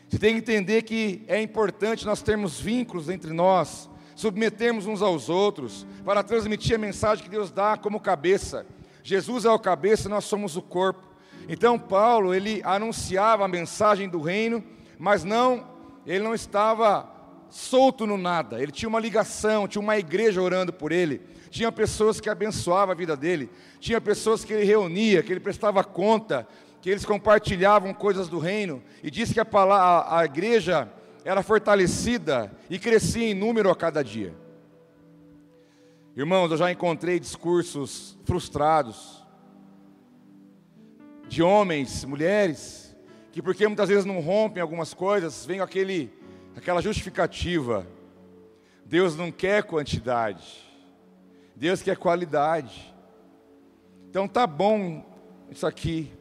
[0.09, 5.29] Você tem que entender que é importante nós termos vínculos entre nós, submetermos uns aos
[5.29, 8.67] outros, para transmitir a mensagem que Deus dá como cabeça.
[9.03, 11.03] Jesus é o cabeça, nós somos o corpo.
[11.49, 14.63] Então Paulo, ele anunciava a mensagem do reino,
[14.99, 15.67] mas não,
[16.07, 17.16] ele não estava
[17.51, 18.63] solto no nada.
[18.63, 21.21] Ele tinha uma ligação, tinha uma igreja orando por ele.
[21.51, 23.49] Tinha pessoas que abençoavam a vida dele,
[23.81, 26.47] tinha pessoas que ele reunia, que ele prestava conta,
[26.83, 30.93] que eles compartilhavam coisas do reino, e diz que a, a, a igreja
[31.25, 34.35] era fortalecida e crescia em número a cada dia.
[36.17, 39.25] Irmãos, eu já encontrei discursos frustrados
[41.29, 42.97] de homens, mulheres,
[43.33, 46.13] que porque muitas vezes não rompem algumas coisas, vem aquele,
[46.57, 47.87] aquela justificativa.
[48.85, 50.65] Deus não quer quantidade,
[51.55, 52.95] Deus quer qualidade.
[54.09, 55.05] Então tá bom
[55.51, 56.13] isso aqui,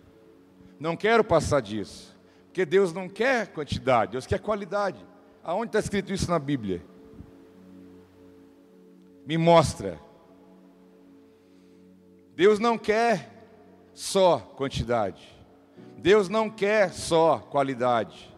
[0.79, 2.15] não quero passar disso.
[2.47, 5.03] Porque Deus não quer quantidade, Deus quer qualidade.
[5.43, 6.81] Aonde está escrito isso na Bíblia?
[9.25, 9.99] Me mostra.
[12.35, 13.29] Deus não quer
[13.93, 15.35] só quantidade.
[15.97, 18.33] Deus não quer só qualidade.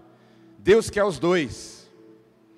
[0.57, 1.76] Deus quer os dois.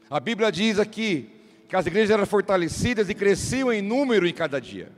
[0.09, 1.29] A Bíblia diz aqui
[1.67, 4.91] que as igrejas eram fortalecidas e cresciam em número em cada dia.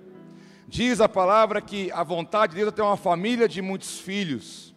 [0.70, 4.74] Diz a palavra que a vontade de Deus é ter uma família de muitos filhos.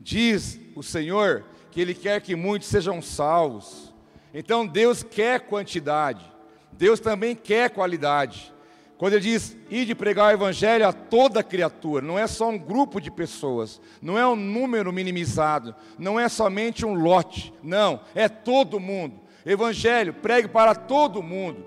[0.00, 3.92] Diz o Senhor que Ele quer que muitos sejam salvos.
[4.32, 6.24] Então Deus quer quantidade,
[6.72, 8.54] Deus também quer qualidade.
[8.96, 13.02] Quando Ele diz, de pregar o Evangelho a toda criatura, não é só um grupo
[13.02, 18.80] de pessoas, não é um número minimizado, não é somente um lote, não, é todo
[18.80, 19.23] mundo.
[19.44, 21.64] Evangelho, pregue para todo mundo.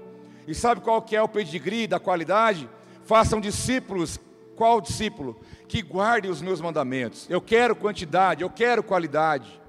[0.48, 2.70] E sabe qual que é o pedigree da qualidade?
[3.04, 4.20] Façam discípulos.
[4.56, 5.40] Qual discípulo?
[5.68, 7.28] que guarde os meus mandamentos.
[7.30, 9.62] Eu quero quantidade, eu quero qualidade.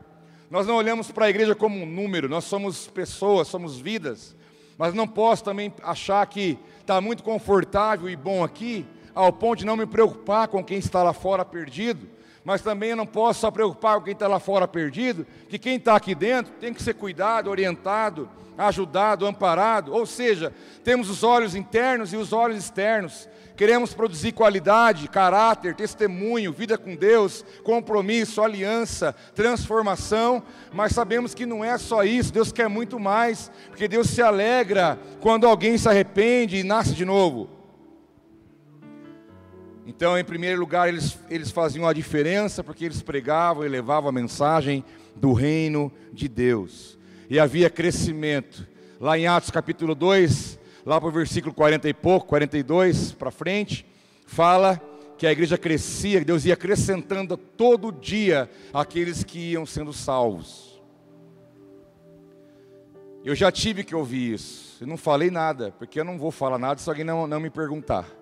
[0.50, 4.36] Nós não olhamos para a igreja como um número, nós somos pessoas, somos vidas.
[4.78, 9.66] Mas não posso também achar que está muito confortável e bom aqui, ao ponto de
[9.66, 12.08] não me preocupar com quem está lá fora perdido.
[12.48, 15.76] Mas também eu não posso só preocupar com quem está lá fora perdido, que quem
[15.76, 19.92] está aqui dentro tem que ser cuidado, orientado, ajudado, amparado.
[19.92, 20.50] Ou seja,
[20.82, 23.28] temos os olhos internos e os olhos externos.
[23.54, 31.62] Queremos produzir qualidade, caráter, testemunho, vida com Deus, compromisso, aliança, transformação, mas sabemos que não
[31.62, 36.56] é só isso, Deus quer muito mais, porque Deus se alegra quando alguém se arrepende
[36.56, 37.57] e nasce de novo.
[39.88, 44.12] Então, em primeiro lugar, eles, eles faziam a diferença porque eles pregavam e levavam a
[44.12, 44.84] mensagem
[45.16, 46.98] do reino de Deus.
[47.30, 48.68] e havia crescimento.
[49.00, 53.86] Lá em Atos capítulo 2, lá para o versículo 40 e pouco, 42 para frente,
[54.26, 54.78] fala
[55.16, 60.82] que a igreja crescia, Deus ia acrescentando todo dia aqueles que iam sendo salvos.
[63.24, 66.58] Eu já tive que ouvir isso, eu não falei nada, porque eu não vou falar
[66.58, 68.18] nada se alguém não, não me perguntar.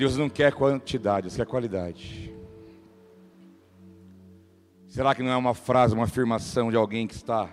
[0.00, 2.34] Deus não quer quantidade, Deus quer qualidade.
[4.88, 7.50] Será que não é uma frase, uma afirmação de alguém que está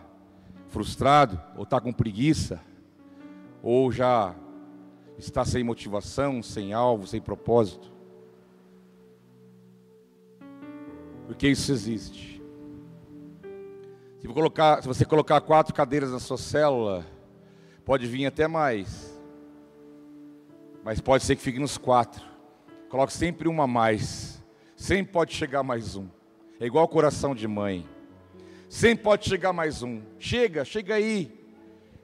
[0.69, 2.61] frustrado, ou está com preguiça,
[3.61, 4.33] ou já
[5.17, 7.91] está sem motivação, sem alvo, sem propósito?
[11.25, 12.41] Porque isso existe.
[14.21, 17.05] Se, colocar, se você colocar quatro cadeiras na sua célula,
[17.83, 19.21] pode vir até mais.
[20.81, 22.36] Mas pode ser que fique nos quatro.
[22.89, 24.41] Coloque sempre uma a mais.
[24.75, 26.07] Sempre pode chegar mais um.
[26.59, 27.85] É igual coração de mãe.
[28.69, 30.01] Sempre pode chegar mais um.
[30.17, 31.37] Chega, chega aí.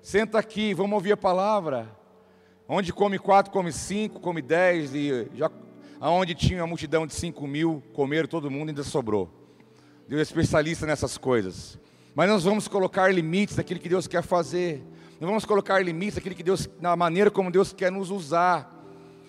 [0.01, 1.89] Senta aqui, vamos ouvir a palavra.
[2.67, 4.93] Onde come quatro, come cinco, come dez.
[4.93, 5.49] E já,
[6.01, 9.31] aonde tinha uma multidão de cinco mil, comeram todo mundo ainda sobrou.
[10.05, 11.79] Deus é especialista nessas coisas.
[12.13, 14.83] Mas nós vamos colocar limites naquilo que Deus quer fazer.
[15.19, 18.72] Nós vamos colocar limites naquilo que Deus, na maneira como Deus quer nos usar.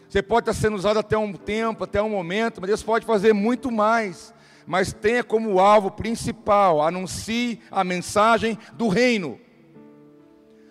[0.09, 3.33] Você pode estar sendo usado até um tempo, até um momento, mas Deus pode fazer
[3.33, 4.35] muito mais
[4.67, 9.39] mas tenha como alvo principal, anuncie a mensagem do reino.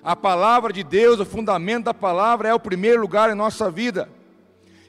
[0.03, 4.09] A palavra de Deus, o fundamento da palavra é o primeiro lugar em nossa vida.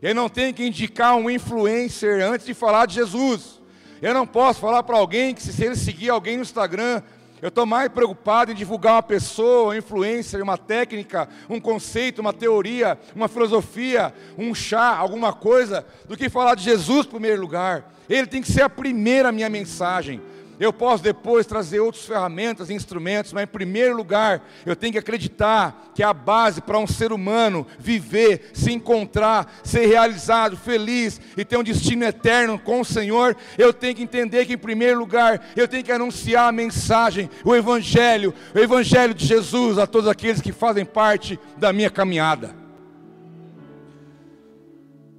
[0.02, 3.60] Eu não tenho que indicar um influencer antes de falar de Jesus.
[4.02, 7.02] Eu não posso falar para alguém que se ele seguir alguém no Instagram,
[7.44, 12.32] eu estou mais preocupado em divulgar uma pessoa, uma influência, uma técnica, um conceito, uma
[12.32, 17.92] teoria, uma filosofia, um chá, alguma coisa, do que falar de Jesus em primeiro lugar.
[18.08, 20.22] Ele tem que ser a primeira minha mensagem.
[20.58, 24.98] Eu posso depois trazer outras ferramentas e instrumentos, mas em primeiro lugar, eu tenho que
[24.98, 31.44] acreditar que a base para um ser humano viver, se encontrar, ser realizado, feliz e
[31.44, 35.44] ter um destino eterno com o Senhor, eu tenho que entender que em primeiro lugar,
[35.56, 40.40] eu tenho que anunciar a mensagem, o evangelho, o evangelho de Jesus a todos aqueles
[40.40, 42.54] que fazem parte da minha caminhada.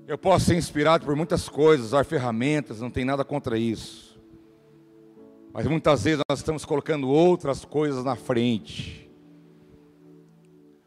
[0.08, 4.05] Eu posso ser inspirado por muitas coisas, usar ferramentas, não tem nada contra isso.
[5.56, 9.10] Mas muitas vezes nós estamos colocando outras coisas na frente.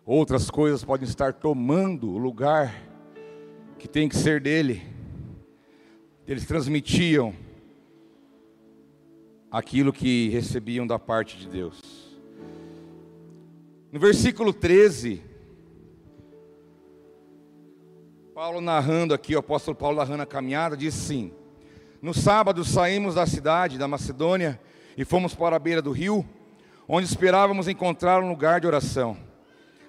[0.04, 2.74] Outras coisas podem estar tomando o lugar
[3.78, 4.82] que tem que ser dele.
[6.26, 7.34] Eles transmitiam
[9.50, 11.80] aquilo que recebiam da parte de Deus.
[13.90, 15.22] No versículo 13,
[18.34, 21.32] Paulo narrando aqui, o apóstolo Paulo narrando a caminhada, diz assim:
[22.00, 24.60] No sábado saímos da cidade da Macedônia
[24.96, 26.24] e fomos para a beira do rio,
[26.86, 29.16] onde esperávamos encontrar um lugar de oração.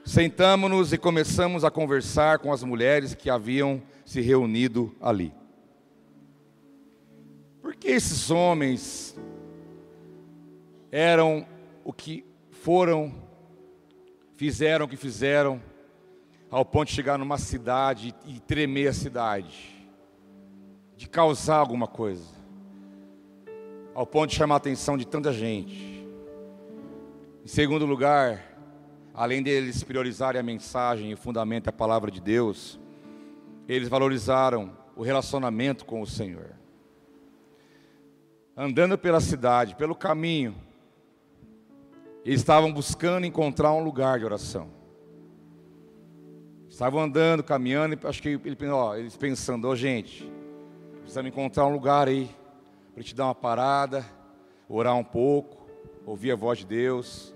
[0.04, 5.32] Sentamos-nos e começamos a conversar com as mulheres que haviam se reunido ali.
[7.62, 9.16] Porque esses homens
[10.92, 11.46] eram
[11.84, 13.14] o que foram,
[14.36, 15.62] fizeram o que fizeram,
[16.50, 19.79] ao ponto de chegar numa cidade e tremer a cidade,
[21.00, 22.26] de causar alguma coisa,
[23.96, 26.06] ao ponto de chamar a atenção de tanta gente.
[27.42, 28.44] Em segundo lugar,
[29.14, 32.78] além deles priorizarem a mensagem e o fundamento da palavra de Deus,
[33.66, 36.52] eles valorizaram o relacionamento com o Senhor.
[38.54, 40.54] Andando pela cidade, pelo caminho,
[42.26, 44.68] eles estavam buscando encontrar um lugar de oração.
[46.68, 50.30] Estavam andando, caminhando, e acho que eles pensando, ó oh, gente,
[51.10, 52.30] precisamos encontrar um lugar aí,
[52.94, 54.06] para te dar uma parada,
[54.70, 55.68] orar um pouco,
[56.06, 57.34] ouvir a voz de Deus.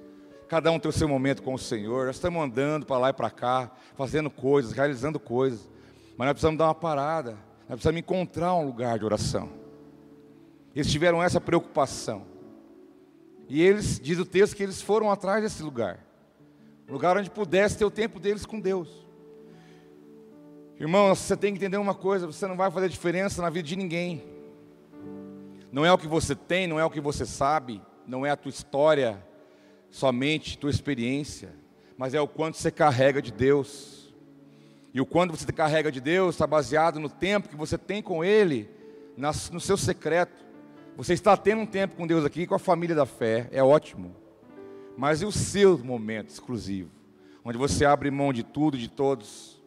[0.48, 2.06] Cada um tem o seu momento com o Senhor.
[2.06, 5.68] Nós estamos andando para lá e para cá, fazendo coisas, realizando coisas.
[6.16, 7.32] Mas nós precisamos dar uma parada.
[7.62, 9.50] Nós precisamos encontrar um lugar de oração.
[10.76, 12.28] Eles tiveram essa preocupação.
[13.50, 16.00] E eles, diz o texto, que eles foram atrás desse lugar.
[16.88, 19.04] Um lugar onde pudesse ter o tempo deles com Deus.
[20.80, 23.76] Irmão, você tem que entender uma coisa: você não vai fazer diferença na vida de
[23.76, 24.24] ninguém.
[25.72, 28.36] Não é o que você tem, não é o que você sabe, não é a
[28.36, 29.24] tua história,
[29.90, 31.54] somente tua experiência,
[31.98, 34.14] mas é o quanto você carrega de Deus.
[34.94, 38.24] E o quanto você carrega de Deus está baseado no tempo que você tem com
[38.24, 38.70] Ele,
[39.18, 40.46] no seu secreto.
[40.96, 44.16] Você está tendo um tempo com Deus aqui, com a família da fé, é ótimo.
[44.96, 46.92] Mas e o seu momento exclusivo,
[47.44, 49.63] onde você abre mão de tudo, de todos,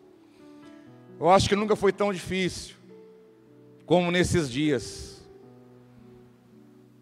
[1.19, 2.77] eu acho que nunca foi tão difícil
[3.87, 5.17] como nesses dias.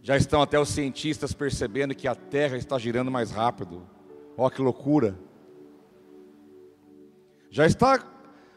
[0.02, 3.88] Já estão até os cientistas percebendo que a Terra está girando mais rápido.
[4.36, 5.18] Olha que loucura.
[7.50, 8.04] Já está,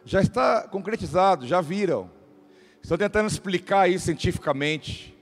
[0.03, 2.11] já está concretizado, já viram.
[2.83, 5.15] Estão tentando explicar isso cientificamente.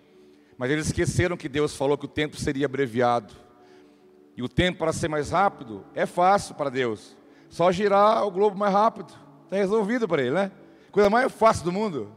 [0.58, 3.34] Mas eles esqueceram que Deus falou que o tempo seria abreviado.
[4.36, 7.16] E o tempo para ser mais rápido é fácil para Deus.
[7.50, 9.25] Só girar o globo mais rápido.
[9.46, 10.52] Está resolvido para ele, né?
[10.92, 12.12] Coisa mais fácil do mundo.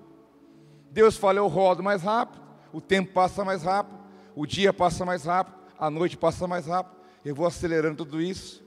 [0.90, 3.98] Deus fala, eu rodo mais rápido, o tempo passa mais rápido,
[4.34, 6.96] o dia passa mais rápido, a noite passa mais rápido.
[7.24, 8.64] Eu vou acelerando tudo isso.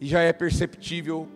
[0.00, 1.28] E já é perceptível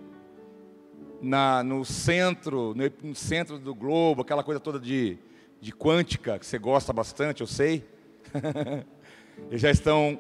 [1.20, 5.18] na, no centro, no, centro do globo, aquela coisa toda de
[5.60, 7.84] de quântica, que você gosta bastante, eu sei.
[9.48, 10.18] Eles já estão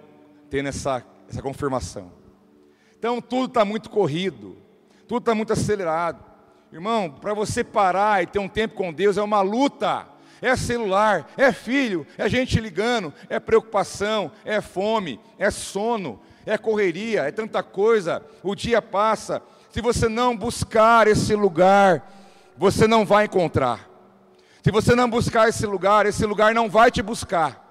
[0.50, 2.12] tendo essa, essa confirmação.
[2.98, 4.56] Então tudo está muito corrido,
[5.08, 6.22] tudo está muito acelerado.
[6.70, 10.06] Irmão, para você parar e ter um tempo com Deus é uma luta.
[10.40, 17.22] É celular, é filho, é gente ligando, é preocupação, é fome, é sono, é correria,
[17.22, 18.22] é tanta coisa.
[18.44, 19.42] O dia passa.
[19.70, 22.08] Se você não buscar esse lugar,
[22.56, 23.88] você não vai encontrar.
[24.62, 27.67] Se você não buscar esse lugar, esse lugar não vai te buscar.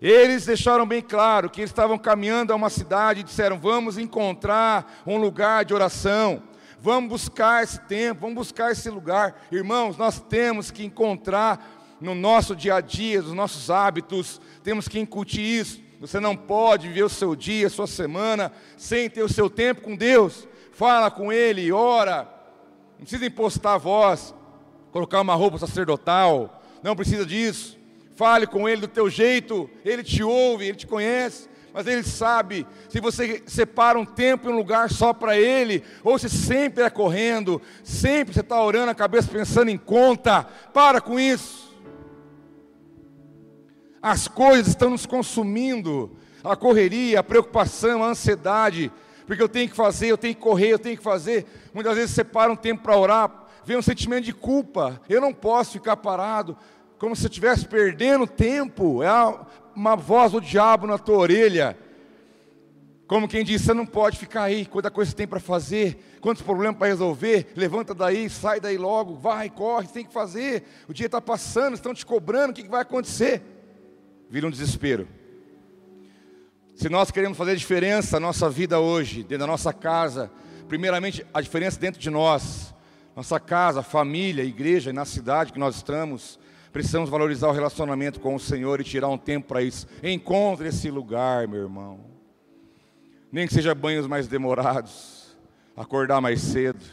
[0.00, 5.02] Eles deixaram bem claro que eles estavam caminhando a uma cidade e disseram: Vamos encontrar
[5.04, 6.42] um lugar de oração,
[6.80, 9.42] vamos buscar esse tempo, vamos buscar esse lugar.
[9.50, 15.00] Irmãos, nós temos que encontrar no nosso dia a dia, nos nossos hábitos, temos que
[15.00, 15.82] incutir isso.
[16.00, 19.80] Você não pode viver o seu dia, a sua semana, sem ter o seu tempo
[19.80, 20.46] com Deus.
[20.72, 22.28] Fala com Ele, ora,
[22.96, 24.32] não precisa impostar a voz,
[24.92, 27.76] colocar uma roupa sacerdotal, não precisa disso.
[28.18, 32.66] Fale com ele do teu jeito, ele te ouve, ele te conhece, mas ele sabe
[32.88, 36.90] se você separa um tempo e um lugar só para ele, ou se sempre é
[36.90, 40.42] correndo, sempre você está orando a cabeça pensando em conta.
[40.74, 41.72] Para com isso.
[44.02, 46.10] As coisas estão nos consumindo,
[46.42, 48.90] a correria, a preocupação, a ansiedade,
[49.28, 51.46] porque eu tenho que fazer, eu tenho que correr, eu tenho que fazer.
[51.72, 55.00] Muitas vezes separa um tempo para orar, vem um sentimento de culpa.
[55.08, 56.56] Eu não posso ficar parado,
[56.98, 59.02] como se estivesse perdendo tempo.
[59.02, 59.10] É
[59.74, 61.78] uma voz do diabo na tua orelha.
[63.06, 66.76] Como quem diz, você não pode ficar aí, quanta coisa tem para fazer, quantos problemas
[66.76, 70.64] para resolver, levanta daí, sai daí logo, vai, corre, tem que fazer.
[70.86, 73.40] O dia está passando, estão te cobrando, o que vai acontecer?
[74.28, 75.08] Vira um desespero.
[76.76, 80.30] Se nós queremos fazer diferença na nossa vida hoje, dentro da nossa casa,
[80.68, 82.74] primeiramente a diferença dentro de nós,
[83.16, 86.38] nossa casa, família, igreja e na cidade que nós estamos,
[86.72, 89.86] precisamos valorizar o relacionamento com o Senhor e tirar um tempo para isso.
[90.02, 92.00] Encontre esse lugar, meu irmão.
[93.30, 95.36] Nem que seja banhos mais demorados,
[95.76, 96.84] acordar mais cedo,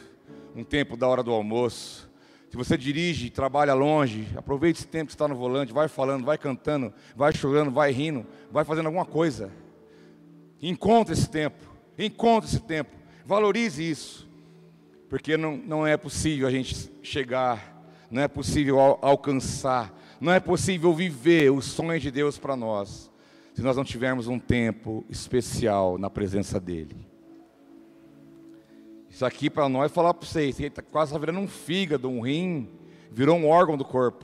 [0.55, 2.09] um tempo da hora do almoço.
[2.49, 6.37] Se você dirige, trabalha longe, aproveite esse tempo que está no volante, vai falando, vai
[6.37, 9.51] cantando, vai chorando, vai rindo, vai fazendo alguma coisa.
[10.61, 11.63] Encontre esse tempo,
[11.97, 12.91] encontre esse tempo,
[13.25, 14.25] valorize isso
[15.09, 17.74] porque não, não é possível a gente chegar,
[18.15, 23.11] não é possível al alcançar, não é possível viver os sonhos de Deus para nós,
[23.53, 27.05] se nós não tivermos um tempo especial na presença dEle.
[29.09, 32.69] Isso aqui para nós, falar para vocês, está quase tá virando um fígado, um rim,
[33.11, 34.23] virou um órgão do corpo.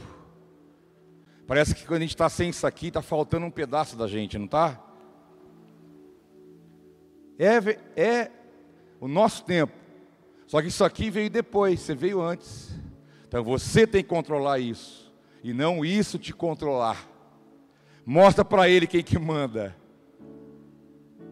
[1.46, 4.38] Parece que quando a gente está sem isso aqui, está faltando um pedaço da gente,
[4.38, 4.82] não está?
[7.38, 8.32] É, é
[9.02, 9.82] o nosso tempo
[10.52, 12.70] só que isso aqui veio depois, você veio antes.
[13.32, 15.10] Então você tem que controlar isso.
[15.42, 17.08] E não isso te controlar.
[18.06, 19.74] Mostra para ele quem que manda.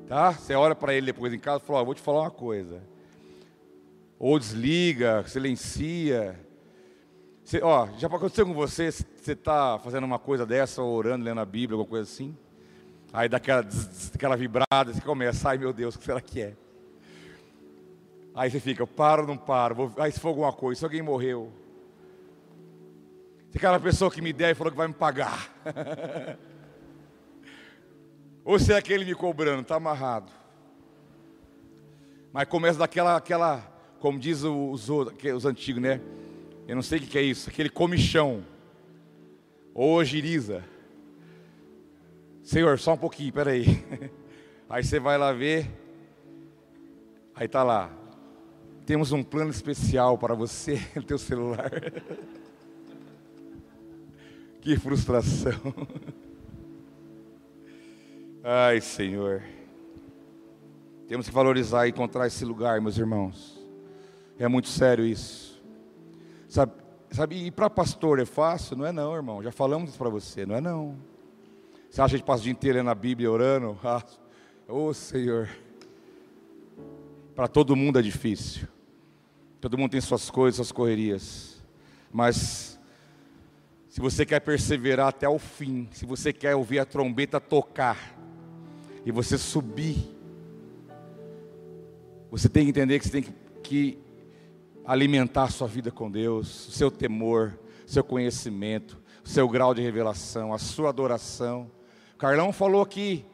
[0.08, 0.32] Tá?
[0.32, 2.82] Você olha para ele depois em casa e fala, oh, vou te falar uma coisa.
[4.18, 6.40] Ou desliga, silencia.
[7.44, 11.46] Você, ó, já aconteceu com você, você está fazendo uma coisa dessa, orando, lendo a
[11.46, 12.34] Bíblia, alguma coisa assim?
[13.12, 13.68] Aí dá aquela,
[14.16, 16.54] aquela vibrada, você começa, ai meu Deus, o que será que é?
[18.34, 19.76] Aí você fica, paro ou não paro?
[19.76, 19.94] Vou...
[19.98, 21.52] Aí se for alguma coisa, se alguém morreu.
[23.56, 25.54] Aquela pessoa que me der e falou que vai me pagar.
[28.46, 30.32] ou se é aquele me cobrando, está amarrado.
[32.32, 33.60] Mas começa daquela, aquela,
[34.00, 36.00] como diz os, os antigos, né?
[36.68, 38.46] Eu não sei o que é isso, aquele comichão.
[39.74, 40.64] Ou giriza.
[42.44, 43.84] Senhor, só um pouquinho, peraí.
[44.70, 45.68] Aí você vai lá ver.
[47.36, 47.90] Aí está lá,
[48.86, 51.72] temos um plano especial para você no teu celular.
[54.70, 55.52] Que frustração.
[58.44, 59.42] Ai, Senhor.
[61.08, 63.60] Temos que valorizar e encontrar esse lugar, meus irmãos.
[64.38, 65.60] É muito sério isso.
[66.48, 66.74] Sabe,
[67.10, 68.78] sabe e para pastor é fácil?
[68.78, 69.42] Não é não, irmão.
[69.42, 70.96] Já falamos isso para você, não é não.
[71.90, 73.76] Você acha que a gente passa o dia inteiro na Bíblia orando?
[73.84, 74.04] Ah,
[74.72, 75.50] oh, Senhor.
[77.34, 78.68] Para todo mundo é difícil.
[79.60, 81.60] Todo mundo tem suas coisas, suas correrias.
[82.14, 82.69] Mas
[84.00, 88.18] se você quer perseverar até o fim, se você quer ouvir a trombeta tocar
[89.06, 90.16] e você subir,
[92.32, 94.00] você tem que entender que você tem que, que
[94.86, 99.82] alimentar a sua vida com Deus, o seu temor, seu conhecimento, o seu grau de
[99.82, 101.70] revelação, a sua adoração.
[102.18, 103.26] Carlão falou aqui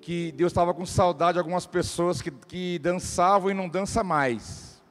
[0.00, 4.82] que Deus estava com saudade de algumas pessoas que, que dançavam e não dança mais.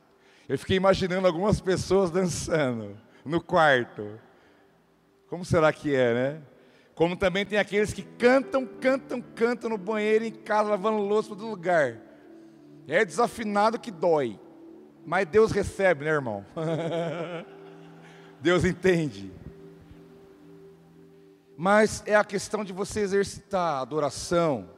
[0.47, 2.95] Eu fiquei imaginando algumas pessoas dançando
[3.25, 4.21] no quarto.
[5.27, 6.41] Como será que é, né?
[6.95, 11.37] Como também tem aqueles que cantam, cantam, cantam no banheiro, em casa, lavando louça para
[11.37, 11.97] todo lugar.
[12.87, 14.39] É desafinado que dói.
[15.05, 16.45] Mas Deus recebe, né, irmão?
[18.39, 19.31] Deus entende.
[21.57, 24.69] Mas é a questão de você exercitar a adoração,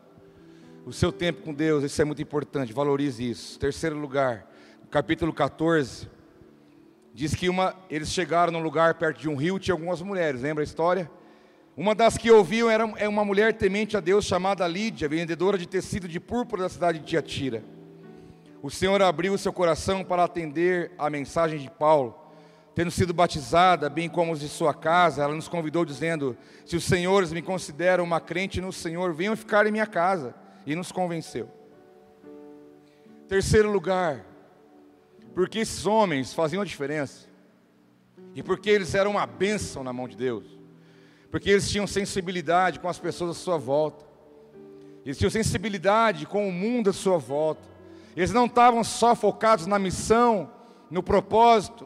[0.85, 3.57] o seu tempo com Deus, isso é muito importante, valorize isso.
[3.59, 4.47] Terceiro lugar,
[4.91, 6.07] capítulo 14,
[7.15, 10.61] diz que uma, eles chegaram num lugar perto de um rio, tinha algumas mulheres, lembra
[10.61, 11.09] a história?
[11.75, 15.65] Uma das que ouviam era é uma mulher temente a Deus chamada Lídia, vendedora de
[15.65, 17.63] tecido de púrpura da cidade de Tiatira.
[18.61, 22.23] O Senhor abriu o seu coração para atender a mensagem de Paulo
[22.75, 26.83] tendo sido batizada, bem como os de sua casa, ela nos convidou dizendo: Se os
[26.83, 30.35] senhores me consideram uma crente no Senhor, venham ficar em minha casa.
[30.67, 31.47] E nos convenceu.
[33.27, 34.25] Terceiro lugar,
[35.35, 37.27] porque esses homens faziam a diferença,
[38.33, 40.45] e porque eles eram uma bênção na mão de Deus,
[41.29, 44.05] porque eles tinham sensibilidade com as pessoas à sua volta,
[45.05, 47.67] eles tinham sensibilidade com o mundo à sua volta,
[48.15, 50.49] eles não estavam só focados na missão,
[50.89, 51.85] no propósito,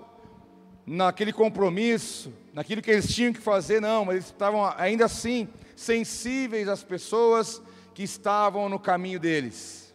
[0.86, 6.68] naquele compromisso, naquilo que eles tinham que fazer, não, mas eles estavam ainda assim sensíveis
[6.68, 7.62] às pessoas
[7.95, 9.93] que estavam no caminho deles.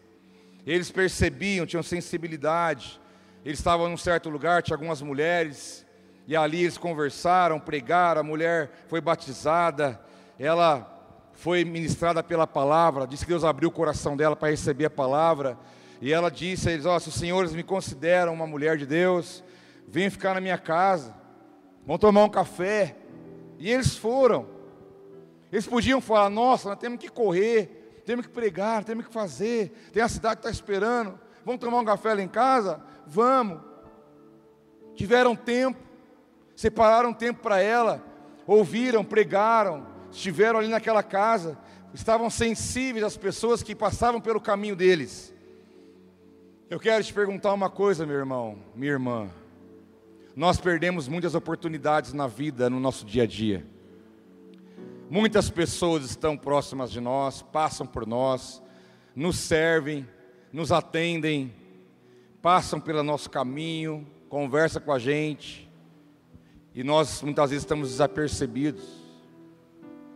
[0.67, 3.01] Eles percebiam, tinham sensibilidade.
[3.45, 5.84] Eles estavam num certo lugar, tinha algumas mulheres,
[6.26, 8.20] e ali eles conversaram, pregaram.
[8.20, 10.01] A mulher foi batizada,
[10.38, 10.90] ela
[11.32, 13.07] foi ministrada pela palavra.
[13.07, 15.59] Disse que Deus abriu o coração dela para receber a palavra.
[16.01, 19.45] E ela disse a eles: oh, se os senhores me consideram uma mulher de Deus,
[19.86, 21.14] Vem ficar na minha casa,
[21.86, 22.97] vão tomar um café.
[23.59, 24.47] E eles foram.
[25.53, 29.90] Eles podiam falar: Nossa, nós temos que correr, temos que pregar, temos que fazer.
[29.92, 31.18] Tem a cidade que está esperando.
[31.45, 32.80] Vamos tomar um café lá em casa?
[33.07, 33.61] Vamos.
[34.95, 35.79] Tiveram tempo,
[36.55, 38.03] separaram tempo para ela,
[38.47, 41.59] ouviram, pregaram, estiveram ali naquela casa,
[41.93, 45.35] estavam sensíveis às pessoas que passavam pelo caminho deles.
[46.71, 49.29] Eu quero te perguntar uma coisa, meu irmão, minha irmã.
[50.35, 53.65] Nós perdemos muitas oportunidades na vida, no nosso dia a dia.
[55.11, 58.63] Muitas pessoas estão próximas de nós, passam por nós,
[59.15, 60.09] nos servem,
[60.53, 61.55] nos atendem,
[62.45, 65.66] passam pelo nosso caminho, conversam com a gente,
[66.74, 68.84] e nós muitas vezes estamos desapercebidos.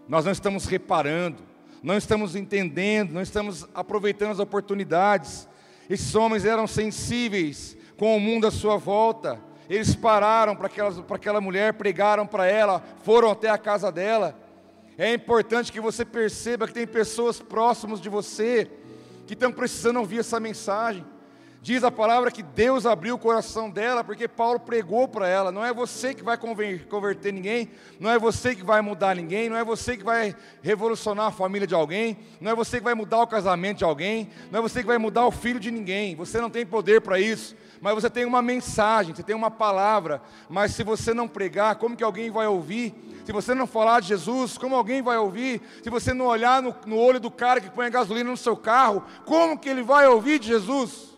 [0.06, 1.42] Nós não estamos reparando,
[1.82, 5.48] não estamos entendendo, não estamos aproveitando as oportunidades.
[5.88, 10.68] Esses homens eram sensíveis com o mundo à sua volta, eles pararam para
[11.16, 14.38] aquela mulher, pregaram para ela, foram até a casa dela.
[14.98, 18.70] É importante que você perceba que tem pessoas próximas de você
[19.26, 21.06] que estão precisando ouvir essa mensagem.
[21.61, 25.50] Diz a palavra que Deus abriu o coração dela, porque Paulo pregou para ela.
[25.50, 29.56] Não é você que vai converter ninguém, não é você que vai mudar ninguém, não
[29.56, 33.22] é você que vai revolucionar a família de alguém, não é você que vai mudar
[33.22, 36.14] o casamento de alguém, não é você que vai mudar o filho de ninguém.
[36.16, 40.20] Você não tem poder para isso mas você tem uma mensagem, você tem uma palavra,
[40.48, 42.94] mas se você não pregar, como que alguém vai ouvir?
[43.24, 45.61] Se você não falar de Jesus, como alguém vai ouvir?
[45.82, 49.04] Se você não olhar no, no olho do cara que põe gasolina no seu carro,
[49.24, 51.17] como que ele vai ouvir de Jesus?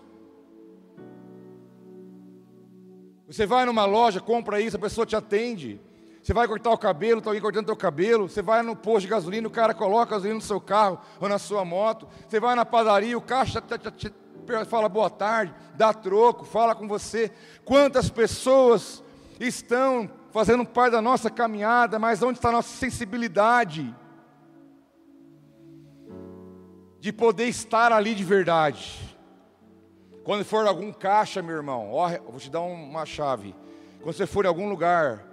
[3.31, 5.81] Você vai numa loja, compra isso, a pessoa te atende.
[6.21, 8.29] Você vai cortar o cabelo, está alguém cortando o cabelo.
[8.29, 11.39] Você vai no posto de gasolina, o cara coloca gasolina no seu carro ou na
[11.39, 12.09] sua moto.
[12.29, 13.63] Você vai na padaria, o caixa
[14.69, 17.31] fala boa tarde, dá troco, fala com você.
[17.65, 19.01] Quantas pessoas
[19.39, 23.95] estão fazendo parte da nossa caminhada, mas onde está a nossa sensibilidade?
[26.99, 29.10] De poder estar ali de verdade.
[30.25, 33.55] Quando for algum caixa, meu irmão, ó, vou te dar uma chave.
[34.03, 35.27] Quando você for em algum lugar,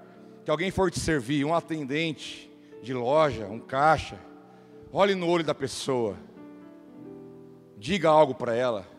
[0.44, 4.18] que alguém for te servir, um atendente de loja, um caixa,
[4.92, 6.16] olhe no olho da pessoa,
[7.78, 8.98] diga algo para ela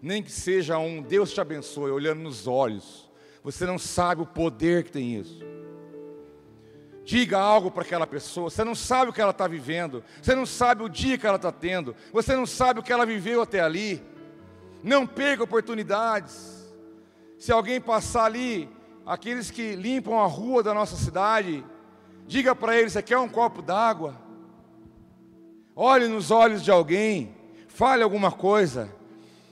[0.00, 3.08] nem que seja um Deus te abençoe, olhando nos olhos.
[3.42, 5.44] Você não sabe o poder que tem isso.
[7.04, 8.50] Diga algo para aquela pessoa.
[8.50, 10.04] Você não sabe o que ela está vivendo.
[10.20, 11.96] Você não sabe o dia que ela está tendo.
[12.12, 14.02] Você não sabe o que ela viveu até ali.
[14.82, 16.66] Não perca oportunidades.
[17.38, 18.68] Se alguém passar ali,
[19.06, 21.64] aqueles que limpam a rua da nossa cidade,
[22.26, 24.14] diga para eles: você quer um copo d'água?
[25.74, 27.34] Olhe nos olhos de alguém,
[27.68, 28.92] fale alguma coisa.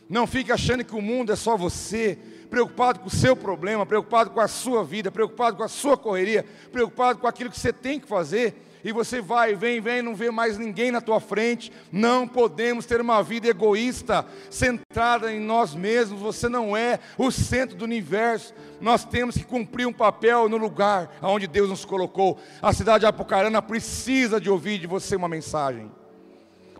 [0.09, 4.31] Não fique achando que o mundo é só você preocupado com o seu problema, preocupado
[4.31, 7.99] com a sua vida, preocupado com a sua correria, preocupado com aquilo que você tem
[7.99, 8.55] que fazer,
[8.87, 11.73] e você vai, vem, vem, não vê mais ninguém na tua frente.
[11.91, 16.21] Não podemos ter uma vida egoísta, centrada em nós mesmos.
[16.21, 18.55] Você não é o centro do universo.
[18.81, 22.39] Nós temos que cumprir um papel no lugar onde Deus nos colocou.
[22.63, 25.91] A cidade de Apucarana precisa de ouvir de você uma mensagem.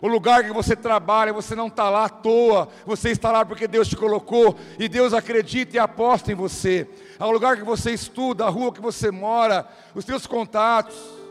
[0.01, 3.67] O lugar que você trabalha, você não está lá à toa, você está lá porque
[3.67, 6.87] Deus te colocou e Deus acredita e aposta em você.
[7.19, 11.26] O lugar que você estuda, a rua que você mora, os seus contatos.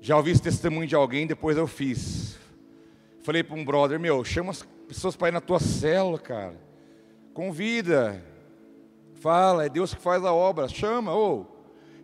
[0.00, 2.38] Já ouvi esse testemunho de alguém, depois eu fiz.
[3.22, 6.58] Falei para um brother: Meu, chama as pessoas para ir na tua célula, cara.
[7.34, 8.24] Convida.
[9.14, 10.66] Fala, é Deus que faz a obra.
[10.68, 11.44] Chama, ô,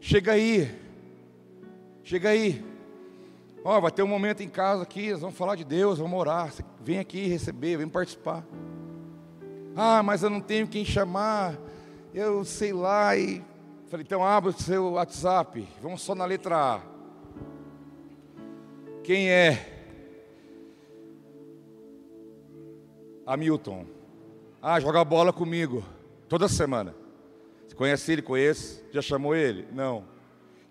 [0.01, 0.71] chega aí.
[2.05, 2.63] Chega aí.
[3.65, 6.53] Ó, vai ter um momento em casa aqui, nós vamos falar de Deus, vamos orar.
[6.81, 8.47] Vem aqui receber, vem participar.
[9.75, 11.59] Ah, mas eu não tenho quem chamar.
[12.15, 13.43] Eu sei lá e
[13.89, 15.67] falei, então abre o seu WhatsApp.
[15.83, 16.96] Vamos só na letra A.
[19.07, 19.65] Quem é?
[23.25, 23.87] Hamilton.
[24.61, 25.85] Ah, joga bola comigo
[26.29, 26.93] toda semana.
[27.69, 28.21] Você conhece ele?
[28.21, 28.83] Conhece?
[28.91, 29.69] Já chamou ele?
[29.71, 30.03] Não.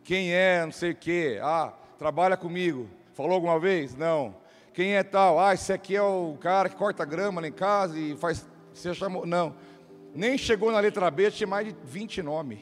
[0.04, 1.40] Quem é, não sei o quê.
[1.42, 2.90] Ah, trabalha comigo.
[3.14, 3.96] Falou alguma vez?
[3.96, 4.36] Não.
[4.74, 5.40] Quem é tal?
[5.40, 8.46] Ah, esse aqui é o cara que corta grama lá em casa e faz.
[8.74, 9.26] Você chamou?
[9.26, 9.56] Não.
[10.14, 12.60] Nem chegou na letra B, tinha mais de 20 nomes.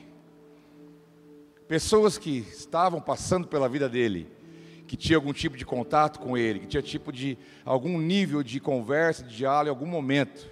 [1.68, 4.32] Pessoas que estavam passando pela vida dele,
[4.94, 7.36] que tinha algum tipo de contato com ele, que tinha tipo de
[7.66, 10.48] algum nível de conversa, de diálogo em algum momento.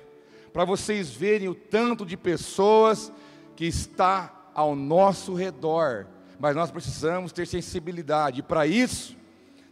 [0.51, 3.13] Para vocês verem o tanto de pessoas
[3.55, 6.07] que está ao nosso redor
[6.41, 9.15] mas nós precisamos ter sensibilidade, e para isso,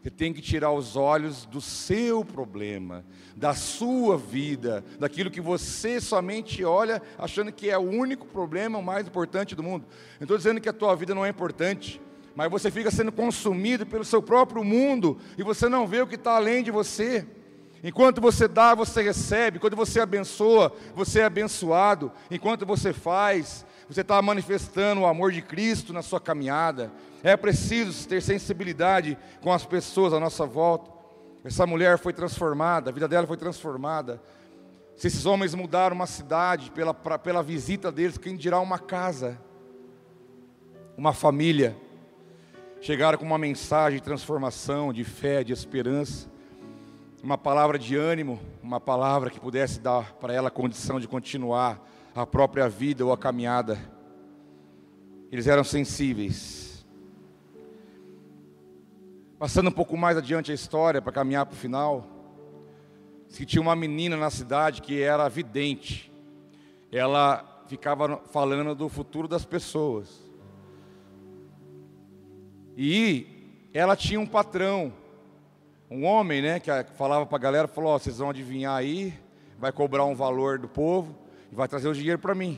[0.04, 3.04] você tem que tirar os olhos do seu problema,
[3.36, 9.08] da sua vida, daquilo que você somente olha achando que é o único problema, mais
[9.08, 9.88] importante do mundo.
[10.20, 12.00] Não estou dizendo que a tua vida não é importante,
[12.36, 16.16] mas você fica sendo consumido pelo seu próprio mundo e você não vê o que
[16.16, 17.26] está além de você.
[17.84, 19.60] Enquanto você dá, você recebe.
[19.60, 22.12] Quando você abençoa, você é abençoado.
[22.30, 26.92] Enquanto você faz, você está manifestando o amor de Cristo na sua caminhada.
[27.24, 30.92] É preciso ter sensibilidade com as pessoas à nossa volta.
[31.44, 34.22] Essa mulher foi transformada, a vida dela foi transformada.
[34.96, 39.40] Se esses homens mudaram uma cidade pela, pra, pela visita deles, quem dirá uma casa,
[40.98, 41.78] uma família,
[42.82, 46.30] chegaram com uma mensagem de transformação, de fé, de esperança,
[47.22, 51.86] uma palavra de ânimo, uma palavra que pudesse dar para ela a condição de continuar
[52.16, 53.78] a própria vida ou a caminhada.
[55.32, 56.86] Eles eram sensíveis.
[59.38, 62.08] Passando um pouco mais adiante a história, para caminhar para o final,
[63.28, 66.12] se tinha uma menina na cidade que era vidente.
[66.92, 70.29] Ela ficava falando do futuro das pessoas.
[72.82, 73.28] E
[73.74, 74.94] ela tinha um patrão,
[75.92, 79.14] um homem, né, que falava para a galera, falou: oh, vocês vão adivinhar aí,
[79.58, 81.14] vai cobrar um valor do povo
[81.52, 82.58] e vai trazer o dinheiro para mim.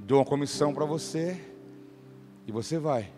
[0.00, 1.40] Dou uma comissão para você
[2.46, 3.10] e você vai.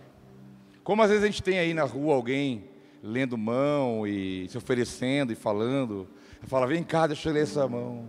[0.85, 2.64] Como às vezes a gente tem aí na rua alguém
[3.03, 6.07] lendo mão e se oferecendo e falando,
[6.45, 8.09] fala: vem cá, deixa eu ler essa mão.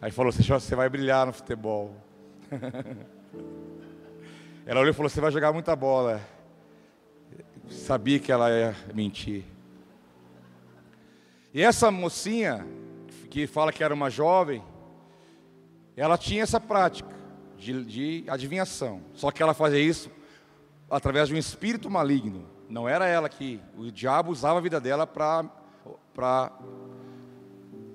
[0.00, 1.94] Aí falou: você vai brilhar no futebol.
[4.64, 6.34] ela olhou e falou: você vai jogar muita bola.
[7.68, 9.44] Sabia que ela ia mentir.
[11.52, 12.66] E essa mocinha,
[13.30, 14.62] que fala que era uma jovem,
[15.96, 17.14] ela tinha essa prática
[17.58, 19.00] de, de adivinhação.
[19.14, 20.10] Só que ela fazia isso
[20.90, 22.46] através de um espírito maligno.
[22.68, 23.60] Não era ela que.
[23.76, 25.50] O diabo usava a vida dela para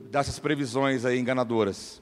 [0.09, 2.01] dar essas previsões aí enganadoras.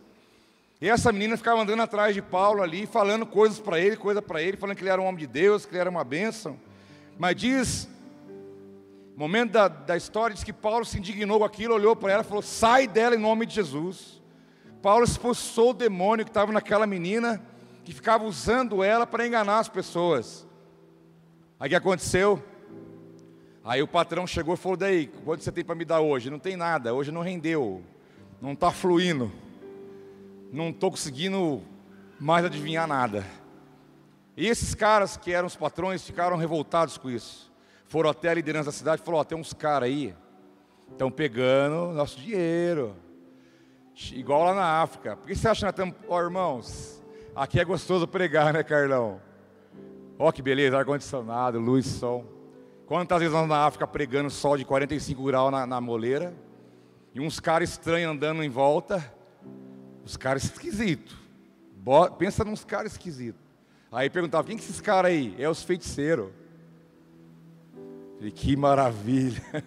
[0.82, 4.42] E essa menina ficava andando atrás de Paulo ali, falando coisas para ele, coisa para
[4.42, 6.58] ele, falando que ele era um homem de Deus, que ele era uma bênção.
[7.20, 7.90] Mas diz,
[9.14, 12.26] momento da, da história, diz que Paulo se indignou com aquilo, olhou para ela e
[12.26, 14.22] falou: sai dela em nome de Jesus.
[14.82, 17.42] Paulo expulsou o demônio que estava naquela menina,
[17.84, 20.48] que ficava usando ela para enganar as pessoas.
[21.60, 22.42] Aí o que aconteceu?
[23.66, 26.30] Aí o patrão chegou e falou: Daí, quanto você tem para me dar hoje?
[26.30, 27.84] Não tem nada, hoje não rendeu,
[28.42, 29.30] não está fluindo,
[30.54, 31.62] não estou conseguindo
[32.18, 33.26] mais adivinhar nada.
[34.40, 37.52] E esses caras que eram os patrões ficaram revoltados com isso.
[37.90, 40.16] Foram até a liderança da cidade e falaram: Ó, tem uns caras aí,
[40.90, 42.96] estão pegando nosso dinheiro.
[44.14, 45.18] Igual lá na África.
[45.18, 45.96] Por que você acha que nós estamos.
[46.08, 47.04] Ó, irmãos,
[47.36, 49.20] aqui é gostoso pregar, né, Carlão?
[50.18, 52.24] Ó, que beleza, ar-condicionado, luz, som.
[52.86, 56.34] Quantas vezes nós na África pregando sol de 45 graus na, na moleira?
[57.14, 59.04] E uns caras estranhos andando em volta.
[60.06, 61.14] Os caras esquisitos.
[62.18, 63.49] Pensa nos caras esquisitos.
[63.92, 65.36] Aí perguntava, quem que esses caras aí?
[65.40, 66.30] É os feiticeiros.
[68.18, 69.42] Falei, que maravilha.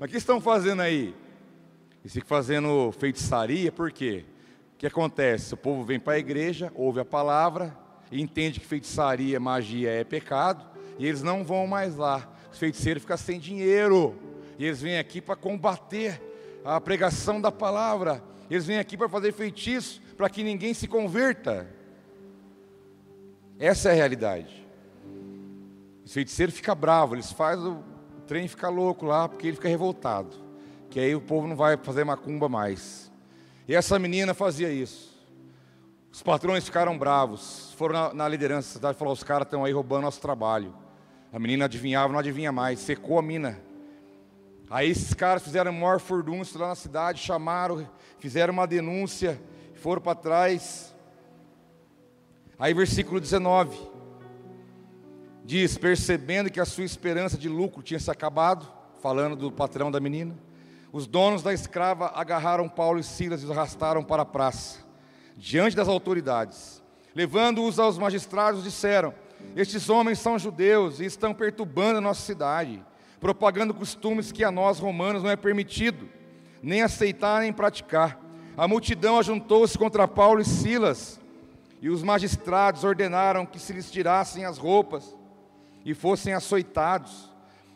[0.00, 1.14] Mas o que estão fazendo aí?
[2.02, 4.24] Eles ficam fazendo feitiçaria, por quê?
[4.74, 5.52] O que acontece?
[5.52, 7.76] O povo vem para a igreja, ouve a palavra,
[8.10, 10.64] entende que feitiçaria, magia é pecado,
[10.98, 12.28] e eles não vão mais lá.
[12.50, 14.16] Os feiticeiros ficam sem dinheiro,
[14.58, 16.20] e eles vêm aqui para combater
[16.64, 21.68] a pregação da palavra, eles vêm aqui para fazer feitiço, para que ninguém se converta.
[23.58, 24.66] Essa é a realidade.
[26.04, 27.84] O feiticeiro fica bravo, eles fazem o
[28.26, 30.42] trem ficar louco lá, porque ele fica revoltado
[30.92, 33.10] que aí o povo não vai fazer macumba mais.
[33.66, 35.10] E essa menina fazia isso.
[36.12, 39.64] Os patrões ficaram bravos, foram na, na liderança da cidade e falaram: os caras estão
[39.64, 40.74] aí roubando nosso trabalho.
[41.32, 43.58] A menina adivinhava, não adivinha mais, secou a mina.
[44.68, 47.88] Aí esses caras fizeram o maior furdúncio lá na cidade, chamaram,
[48.18, 49.40] fizeram uma denúncia,
[49.76, 50.91] foram para trás.
[52.62, 53.76] Aí versículo 19
[55.44, 58.70] diz: percebendo que a sua esperança de lucro tinha se acabado,
[59.02, 60.38] falando do patrão da menina,
[60.92, 64.78] os donos da escrava agarraram Paulo e Silas e os arrastaram para a praça,
[65.36, 66.80] diante das autoridades.
[67.16, 69.12] Levando-os aos magistrados, disseram:
[69.56, 72.80] Estes homens são judeus e estão perturbando a nossa cidade,
[73.18, 76.08] propagando costumes que a nós romanos não é permitido,
[76.62, 78.20] nem aceitar nem praticar.
[78.56, 81.20] A multidão ajuntou-se contra Paulo e Silas,
[81.82, 85.18] e os magistrados ordenaram que se lhes tirassem as roupas
[85.84, 87.28] e fossem açoitados.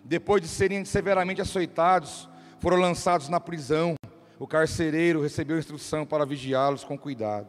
[0.05, 2.29] Depois de serem severamente açoitados,
[2.61, 3.97] foram lançados na prisão.
[4.39, 7.49] O carcereiro recebeu instrução para vigiá-los com cuidado.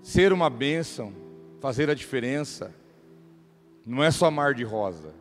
[0.00, 1.12] Ser uma bênção,
[1.60, 2.72] fazer a diferença,
[3.84, 5.12] não é só mar de rosa.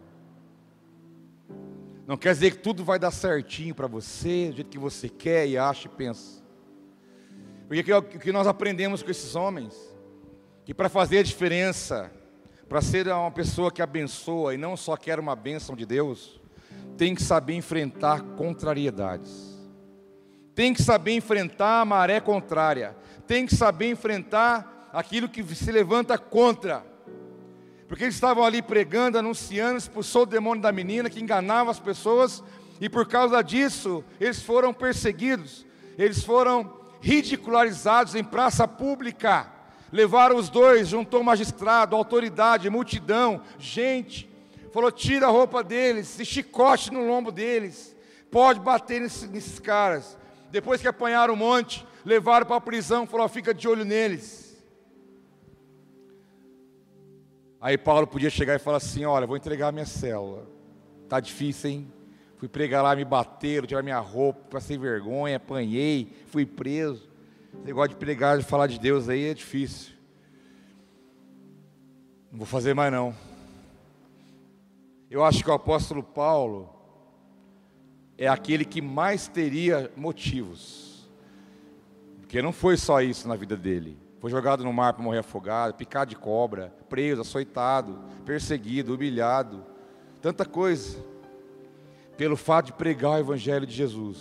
[2.06, 5.48] Não quer dizer que tudo vai dar certinho para você, do jeito que você quer
[5.48, 6.45] e acha e pensa.
[7.68, 9.74] Porque o que nós aprendemos com esses homens,
[10.64, 12.12] que para fazer a diferença,
[12.70, 16.40] para ser uma pessoa que abençoa e não só quer uma bênção de Deus,
[16.98, 19.56] tem que saber enfrentar contrariedades,
[20.54, 22.96] tem que saber enfrentar a maré contrária,
[23.28, 26.86] tem que saber enfrentar aquilo que se levanta contra.
[27.88, 32.44] Porque eles estavam ali pregando, anunciando, expulsou o demônio da menina que enganava as pessoas,
[32.80, 35.66] e por causa disso, eles foram perseguidos,
[35.98, 39.48] eles foram ridicularizados em praça pública.
[39.92, 44.28] Levaram os dois, juntou magistrado, autoridade, multidão, gente,
[44.74, 47.96] falou: tira a roupa deles, e chicote no lombo deles,
[48.32, 50.18] pode bater nesses, nesses caras.
[50.50, 54.58] Depois que apanharam um monte, levaram para a prisão, falou: fica de olho neles.
[57.62, 60.50] Aí Paulo podia chegar e falar assim: olha, vou entregar a minha célula,
[61.08, 61.94] tá difícil, hein?
[62.38, 67.10] Fui pregar lá, me bateram, tiraram minha roupa, passei vergonha, apanhei, fui preso.
[67.54, 69.94] Esse negócio de pregar, de falar de Deus aí é difícil.
[72.32, 73.16] Não vou fazer mais não.
[75.10, 76.70] Eu acho que o apóstolo Paulo
[78.18, 81.10] é aquele que mais teria motivos.
[82.20, 83.98] Porque não foi só isso na vida dele.
[84.20, 89.64] Foi jogado no mar para morrer afogado, picado de cobra, preso, açoitado, perseguido, humilhado,
[90.22, 90.98] tanta coisa.
[92.18, 94.18] Pelo fato de pregar o evangelho de Jesus.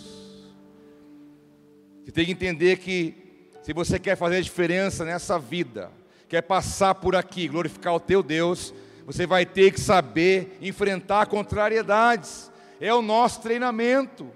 [2.03, 3.25] Você tem que entender que
[3.63, 5.91] se você quer fazer a diferença nessa vida,
[6.27, 8.73] quer passar por aqui, glorificar o teu Deus,
[9.05, 12.51] você vai ter que saber enfrentar contrariedades.
[12.79, 14.29] É o nosso treinamento.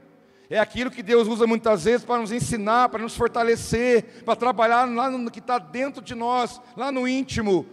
[0.49, 4.86] É aquilo que Deus usa muitas vezes para nos ensinar, para nos fortalecer, para trabalhar
[4.86, 7.68] lá no que está dentro de nós, lá no íntimo.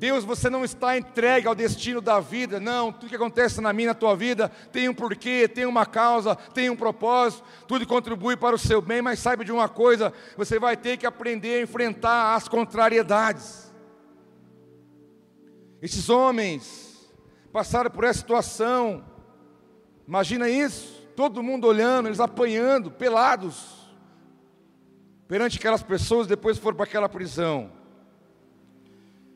[0.00, 2.90] Deus, você não está entregue ao destino da vida, não.
[2.90, 6.70] Tudo que acontece na minha, na tua vida, tem um porquê, tem uma causa, tem
[6.70, 7.44] um propósito.
[7.68, 11.04] Tudo contribui para o seu bem, mas saiba de uma coisa: você vai ter que
[11.04, 13.70] aprender a enfrentar as contrariedades.
[15.82, 17.12] Esses homens
[17.52, 19.04] passaram por essa situação.
[20.08, 23.86] Imagina isso, todo mundo olhando, eles apanhando, pelados,
[25.28, 27.79] perante aquelas pessoas, depois foram para aquela prisão.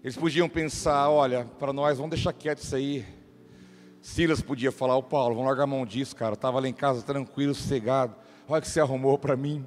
[0.05, 3.07] Eles podiam pensar, olha, para nós, vamos deixar quieto isso aí.
[4.03, 6.35] Silas podia falar, o Paulo, vamos largar a mão disso, cara.
[6.35, 8.15] Estava lá em casa tranquilo, sossegado.
[8.47, 9.65] Olha o que você arrumou para mim.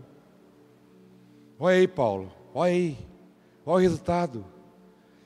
[1.57, 2.97] Olha aí, Paulo, olha aí.
[3.65, 4.45] Olha o resultado.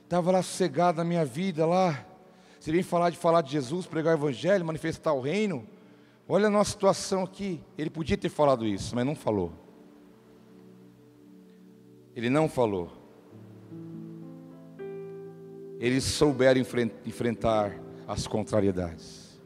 [0.04, 2.06] Estava lá sossegado na minha vida lá.
[2.58, 5.68] Você vem falar de falar de Jesus, pregar o Evangelho, manifestar o reino.
[6.26, 7.62] Olha a nossa situação aqui.
[7.76, 9.52] Ele podia ter falado isso, mas não falou.
[12.16, 13.01] Ele não falou.
[15.82, 17.74] Eles souberam enfrentar
[18.06, 19.36] as contrariedades.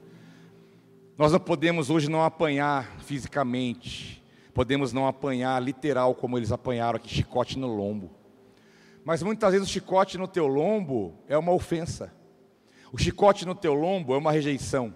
[1.16, 4.22] Nós não podemos hoje não apanhar fisicamente,
[4.52, 8.10] podemos não apanhar literal como eles apanharam aqui, chicote no lombo.
[9.02, 12.12] Mas muitas vezes o chicote no teu lombo é uma ofensa.
[12.92, 14.92] O chicote no teu lombo é uma rejeição.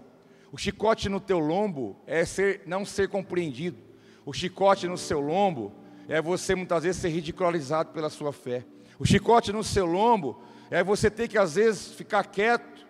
[0.53, 3.79] O chicote no teu lombo é ser, não ser compreendido.
[4.27, 5.73] O chicote no seu lombo
[6.07, 8.63] é você muitas vezes ser ridicularizado pela sua fé.
[8.99, 10.39] O chicote no seu lombo
[10.71, 12.87] é você ter que às vezes ficar quieto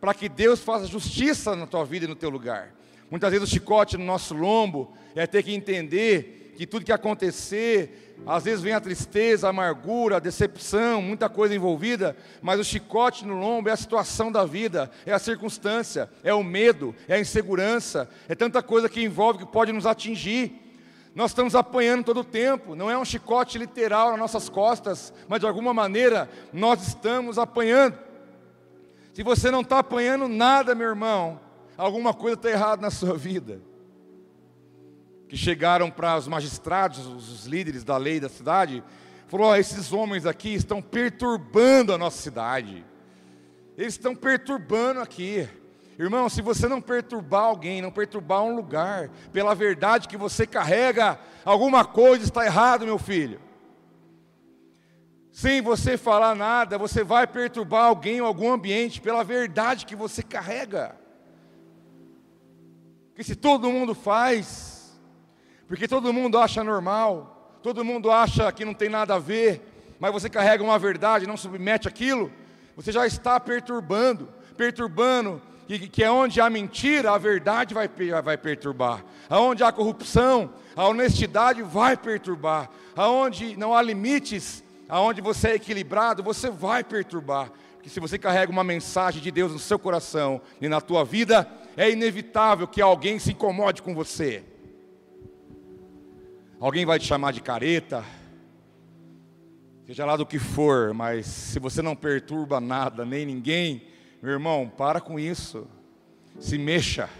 [0.00, 2.74] para que Deus faça justiça na tua vida e no teu lugar.
[3.10, 8.16] Muitas vezes o chicote no nosso lombo é ter que entender que tudo que acontecer,
[8.26, 13.26] às vezes vem a tristeza, a amargura, a decepção, muita coisa envolvida, mas o chicote
[13.26, 17.20] no lombo é a situação da vida, é a circunstância, é o medo, é a
[17.20, 20.52] insegurança, é tanta coisa que envolve que pode nos atingir.
[21.14, 25.40] Nós estamos apanhando todo o tempo, não é um chicote literal nas nossas costas, mas
[25.40, 27.98] de alguma maneira nós estamos apanhando.
[29.12, 31.38] Se você não está apanhando nada, meu irmão,
[31.76, 33.60] alguma coisa está errada na sua vida.
[35.28, 38.82] Que chegaram para os magistrados, os líderes da lei da cidade,
[39.28, 42.84] falou: oh, esses homens aqui estão perturbando a nossa cidade.
[43.76, 45.46] Eles estão perturbando aqui.
[45.98, 51.18] Irmão, se você não perturbar alguém, não perturbar um lugar, pela verdade que você carrega,
[51.44, 53.40] alguma coisa está errado, meu filho.
[55.30, 60.22] Sem você falar nada, você vai perturbar alguém ou algum ambiente pela verdade que você
[60.22, 60.96] carrega.
[63.14, 64.98] Que se todo mundo faz,
[65.66, 70.12] porque todo mundo acha normal, todo mundo acha que não tem nada a ver, mas
[70.12, 72.30] você carrega uma verdade, não submete aquilo,
[72.74, 77.88] você já está perturbando, perturbando que, que é onde há mentira, a verdade vai,
[78.22, 79.04] vai perturbar.
[79.28, 82.70] Aonde há corrupção, a honestidade vai perturbar.
[82.96, 87.50] Aonde não há limites, aonde você é equilibrado, você vai perturbar.
[87.74, 91.48] Porque se você carrega uma mensagem de Deus no seu coração e na tua vida,
[91.76, 94.44] é inevitável que alguém se incomode com você.
[96.60, 98.04] Alguém vai te chamar de careta,
[99.84, 103.82] seja lá do que for, mas se você não perturba nada, nem ninguém,
[104.22, 105.66] meu irmão, para com isso.
[106.38, 107.10] Se mexa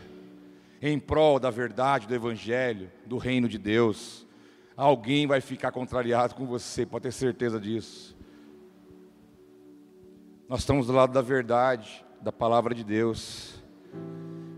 [0.81, 4.25] em prol da verdade, do Evangelho, do reino de Deus.
[4.77, 8.17] Alguém vai ficar contrariado com você, pode ter certeza disso.
[10.49, 13.61] Nós estamos do lado da verdade, da palavra de Deus.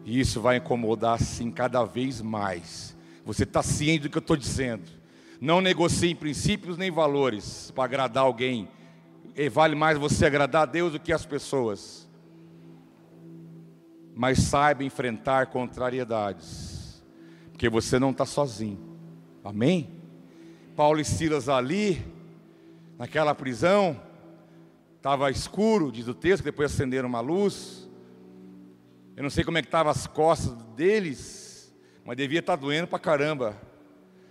[0.05, 2.95] E isso vai incomodar, sim, cada vez mais.
[3.25, 4.91] Você está ciente do que eu estou dizendo.
[5.41, 8.69] Não negocie princípios nem valores para agradar alguém.
[9.35, 12.04] E vale mais você agradar a Deus do que as pessoas
[14.15, 17.03] mas saiba enfrentar contrariedades,
[17.51, 18.79] porque você não está sozinho.
[19.43, 19.91] Amém?
[20.77, 22.05] Paulo e Silas ali,
[22.97, 24.01] naquela prisão,
[24.97, 27.91] estava escuro, diz o texto, depois acenderam uma luz.
[29.17, 32.87] Eu não sei como é que estavam as costas deles, mas devia estar tá doendo
[32.89, 33.61] para caramba.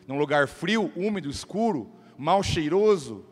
[0.07, 3.25] Num lugar frio, úmido, escuro, mal cheiroso.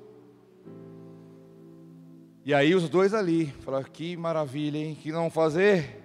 [2.44, 4.98] E aí os dois ali, falaram, que maravilha, hein?
[5.00, 6.01] Que não fazer?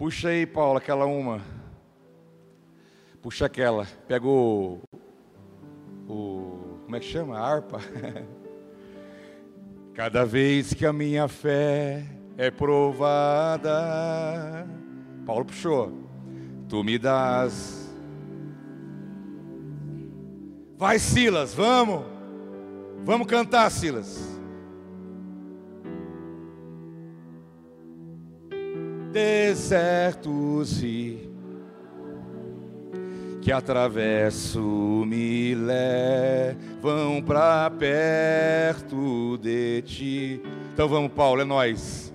[0.00, 1.42] Puxa aí, Paulo, aquela uma.
[3.20, 3.86] Puxa aquela.
[4.08, 4.80] Pega o.
[6.08, 7.36] o como é que chama?
[7.38, 7.80] A harpa.
[9.92, 12.06] Cada vez que a minha fé
[12.38, 13.76] é provada.
[15.26, 15.92] Paulo puxou.
[16.66, 17.94] Tu me das.
[20.78, 22.06] Vai, Silas, vamos.
[23.04, 24.39] Vamos cantar, Silas.
[29.12, 31.30] Desertos e
[33.40, 34.60] que atravesso
[35.06, 40.42] me levam para perto de ti.
[40.72, 42.12] Então vamos, Paulo, é nós.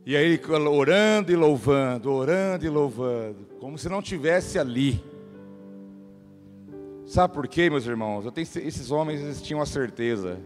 [0.04, 5.04] E aí orando e louvando, orando e louvando, como se não tivesse ali.
[7.06, 8.26] Sabe por quê, meus irmãos?
[8.32, 10.40] Tenho, esses homens eles tinham a certeza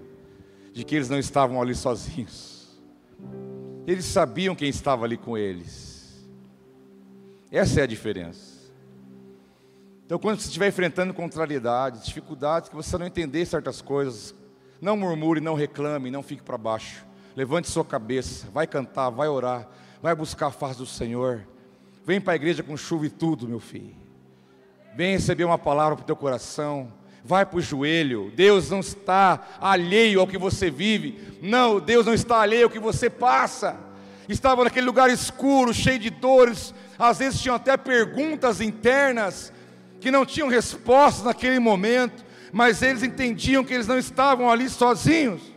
[0.74, 2.59] de que eles não estavam ali sozinhos.
[3.90, 6.24] Eles sabiam quem estava ali com eles.
[7.52, 8.72] Essa é a diferença.
[10.06, 14.36] Então, quando você estiver enfrentando contrariedades, dificuldades, que você não entender certas coisas,
[14.80, 17.04] não murmure, não reclame, não fique para baixo.
[17.36, 19.68] Levante sua cabeça, vai cantar, vai orar,
[20.04, 21.48] vai buscar a face do Senhor.
[22.06, 23.96] Vem para a igreja com chuva e tudo, meu filho.
[24.96, 26.94] Vem receber uma palavra para o teu coração.
[27.30, 28.34] Vai para o joelho.
[28.36, 31.38] Deus não está alheio ao que você vive.
[31.44, 33.78] Não, Deus não está alheio ao que você passa.
[34.28, 36.74] Estava naquele lugar escuro, cheio de dores.
[36.98, 39.54] Às vezes tinham até perguntas internas
[40.00, 42.26] que não tinham respostas naquele momento.
[42.52, 45.54] Mas eles entendiam que eles não estavam ali sozinhos.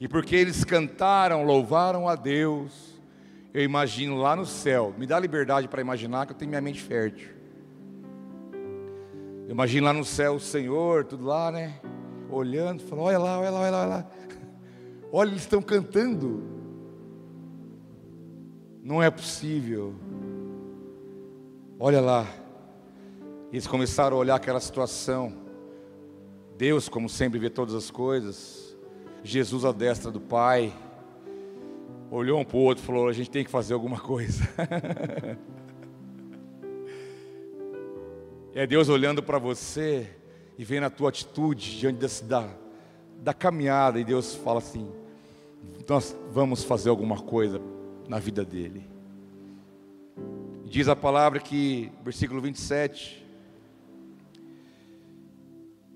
[0.00, 3.00] E porque eles cantaram, louvaram a Deus,
[3.54, 6.82] eu imagino lá no céu, me dá liberdade para imaginar que eu tenho minha mente
[6.82, 7.43] fértil.
[9.46, 11.78] Eu imagino lá no céu o Senhor, tudo lá, né?
[12.30, 14.06] Olhando, falando: olha lá, olha lá, olha lá, olha lá.
[15.16, 16.42] Olha, eles estão cantando.
[18.82, 19.94] Não é possível.
[21.78, 22.26] Olha lá.
[23.52, 25.32] Eles começaram a olhar aquela situação.
[26.58, 28.76] Deus, como sempre, vê todas as coisas.
[29.22, 30.72] Jesus à destra do Pai,
[32.10, 34.42] olhou um para o outro e falou: A gente tem que fazer alguma coisa.
[38.54, 40.08] é Deus olhando para você
[40.56, 42.48] e vendo a tua atitude diante desse, da,
[43.20, 44.88] da caminhada, e Deus fala assim:
[45.88, 47.60] Nós vamos fazer alguma coisa
[48.08, 48.88] na vida dele.
[50.64, 53.26] Diz a palavra que, versículo 27,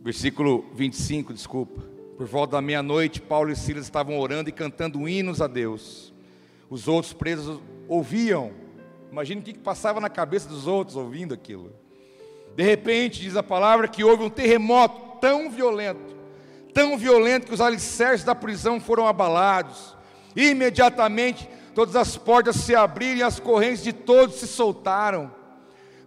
[0.00, 1.80] versículo 25, desculpa.
[2.16, 6.12] Por volta da meia-noite, Paulo e Silas estavam orando e cantando hinos a Deus.
[6.68, 8.52] Os outros presos ouviam.
[9.12, 11.72] Imagina o que passava na cabeça dos outros ouvindo aquilo.
[12.58, 16.16] De repente, diz a palavra que houve um terremoto tão violento,
[16.74, 19.96] tão violento que os alicerces da prisão foram abalados.
[20.34, 25.30] Imediatamente, todas as portas se abriram e as correntes de todos se soltaram.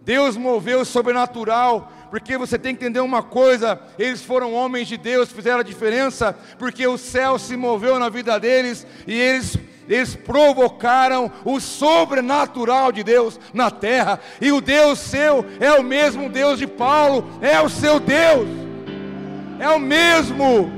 [0.02, 4.98] Deus moveu o sobrenatural porque você tem que entender uma coisa: eles foram homens de
[4.98, 9.56] Deus, fizeram a diferença, porque o céu se moveu na vida deles e eles
[9.94, 16.28] eles provocaram o sobrenatural de Deus na terra, e o Deus seu é o mesmo
[16.28, 18.48] Deus de Paulo, é o seu Deus,
[19.58, 20.70] é o mesmo.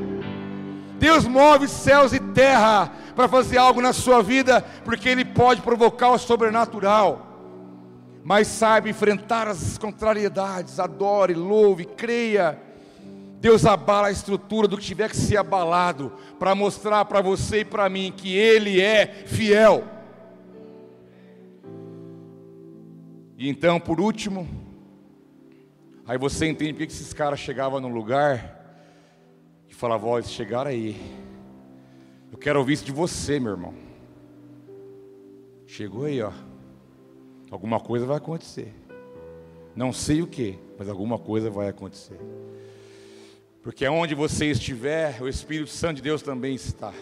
[0.98, 6.10] Deus move céus e terra para fazer algo na sua vida, porque Ele pode provocar
[6.10, 7.30] o sobrenatural
[8.24, 12.58] mas saiba enfrentar as contrariedades, adore, louve, creia.
[13.44, 17.64] Deus abala a estrutura do que tiver que ser abalado, para mostrar para você e
[17.66, 19.84] para mim que Ele é fiel.
[23.36, 24.48] E então, por último,
[26.06, 28.80] aí você entende porque esses caras chegavam no lugar
[29.68, 30.98] e falavam: Ó, eles chegaram aí.
[32.32, 33.74] Eu quero ouvir isso de você, meu irmão.
[35.66, 36.32] Chegou aí, ó.
[37.50, 38.72] Alguma coisa vai acontecer.
[39.76, 42.18] Não sei o que, mas alguma coisa vai acontecer.
[43.64, 46.92] Porque aonde você estiver, o Espírito Santo de Deus também está.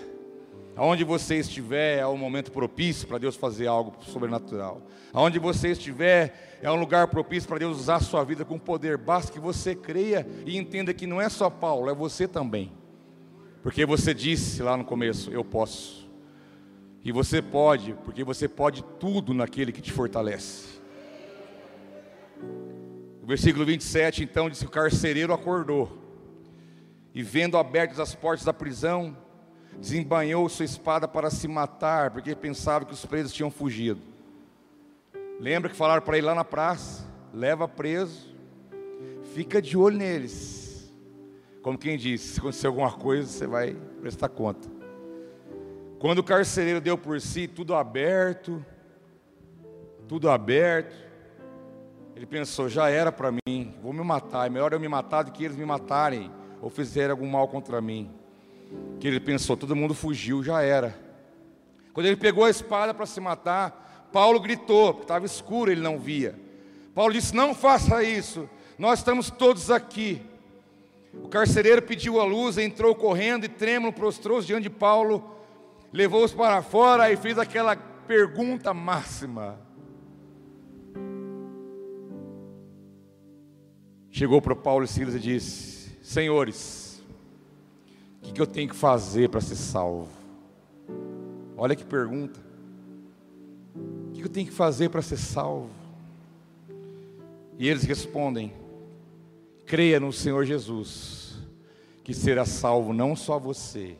[0.76, 4.80] Aonde você estiver é um momento propício para Deus fazer algo sobrenatural.
[5.12, 8.96] Aonde você estiver é um lugar propício para Deus usar a sua vida com poder.
[8.96, 12.70] Basta que você creia e entenda que não é só Paulo, é você também.
[13.60, 16.08] Porque você disse lá no começo: Eu posso.
[17.04, 20.80] E você pode, porque você pode tudo naquele que te fortalece.
[23.20, 26.01] O versículo 27 então diz que o carcereiro acordou
[27.14, 29.16] e, vendo abertas as portas da prisão,
[29.78, 34.00] desembanhou sua espada para se matar, porque pensava que os presos tinham fugido.
[35.40, 37.12] Lembra que falaram para ele lá na praça?
[37.32, 38.34] leva preso,
[39.34, 40.92] fica de olho neles.
[41.62, 44.68] Como quem disse, se acontecer alguma coisa, você vai prestar conta.
[45.98, 48.64] Quando o carcereiro deu por si, tudo aberto,
[50.08, 50.94] tudo aberto,
[52.16, 55.32] ele pensou: já era para mim, vou me matar, é melhor eu me matar do
[55.32, 56.30] que eles me matarem
[56.62, 58.10] ou fizerem algum mal contra mim.
[58.98, 60.98] Que ele pensou: todo mundo fugiu, já era.
[61.92, 65.98] Quando ele pegou a espada para se matar, Paulo gritou, porque estava escuro, ele não
[65.98, 66.34] via.
[66.94, 68.48] Paulo disse: Não faça isso,
[68.78, 70.22] nós estamos todos aqui.
[71.22, 75.32] O carcereiro pediu a luz, entrou correndo e trêmulo prostrou-se diante de Paulo
[75.92, 79.60] levou-os para fora e fez aquela pergunta máxima.
[84.10, 85.71] Chegou para Paulo e Silas e disse:
[86.12, 87.02] Senhores,
[88.18, 90.10] o que, que eu tenho que fazer para ser salvo?
[91.56, 92.38] Olha que pergunta.
[93.74, 95.70] O que eu tenho que fazer para ser salvo?
[97.58, 98.52] E eles respondem:
[99.64, 101.38] Creia no Senhor Jesus,
[102.04, 103.96] que será salvo não só você,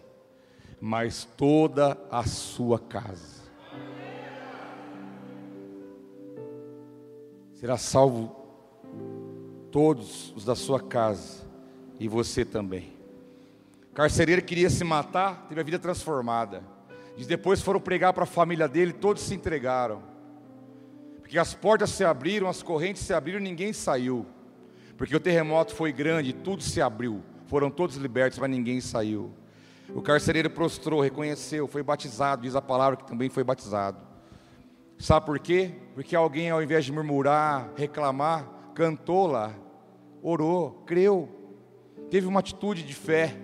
[0.78, 3.40] mas toda a sua casa.
[7.54, 8.36] Será salvo
[9.70, 11.51] todos os da sua casa
[12.02, 12.92] e você também.
[13.92, 16.64] O carcereiro queria se matar, teve a vida transformada.
[17.16, 20.02] E depois foram pregar para a família dele, todos se entregaram.
[21.20, 24.26] Porque as portas se abriram, as correntes se abriram, ninguém saiu.
[24.96, 27.22] Porque o terremoto foi grande, tudo se abriu.
[27.46, 29.30] Foram todos libertos, mas ninguém saiu.
[29.90, 33.98] O carcereiro prostrou, reconheceu, foi batizado, diz a palavra que também foi batizado.
[34.98, 35.70] Sabe por quê?
[35.94, 38.44] Porque alguém, ao invés de murmurar, reclamar,
[38.74, 39.54] cantou lá,
[40.20, 41.41] orou, creu,
[42.12, 43.34] teve uma atitude de fé,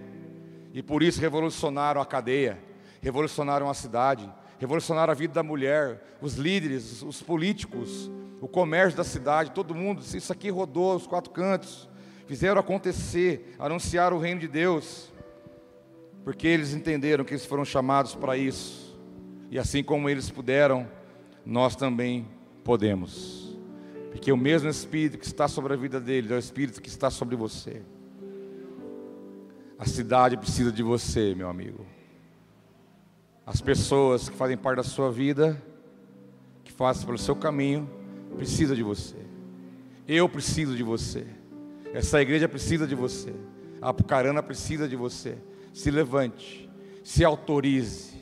[0.74, 2.58] e por isso revolucionaram a cadeia,
[3.00, 8.10] revolucionaram a cidade, revolucionaram a vida da mulher, os líderes, os políticos,
[8.42, 11.88] o comércio da cidade, todo mundo, isso aqui rodou os quatro cantos,
[12.26, 15.10] fizeram acontecer, anunciaram o reino de Deus
[16.22, 19.00] porque eles entenderam que eles foram chamados para isso,
[19.50, 20.86] e assim como eles puderam,
[21.42, 22.28] nós também
[22.62, 23.58] podemos,
[24.10, 27.08] porque o mesmo Espírito que está sobre a vida deles é o Espírito que está
[27.08, 27.80] sobre você.
[29.78, 31.86] A cidade precisa de você, meu amigo.
[33.46, 35.62] As pessoas que fazem parte da sua vida,
[36.64, 37.88] que fazem pelo seu caminho,
[38.36, 39.16] precisam de você.
[40.06, 41.26] Eu preciso de você.
[41.94, 43.32] Essa igreja precisa de você.
[43.80, 45.38] A Apucarana precisa de você
[45.72, 46.68] se levante,
[47.04, 48.16] se autorize,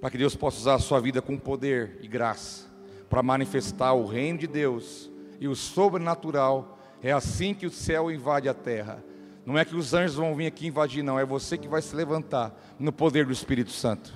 [0.00, 2.66] para que Deus possa usar a sua vida com poder e graça,
[3.08, 6.78] para manifestar o reino de Deus e o sobrenatural.
[7.02, 9.04] É assim que o céu invade a terra.
[9.50, 11.94] Não é que os anjos vão vir aqui invadir, não, é você que vai se
[11.94, 14.14] levantar no poder do Espírito Santo.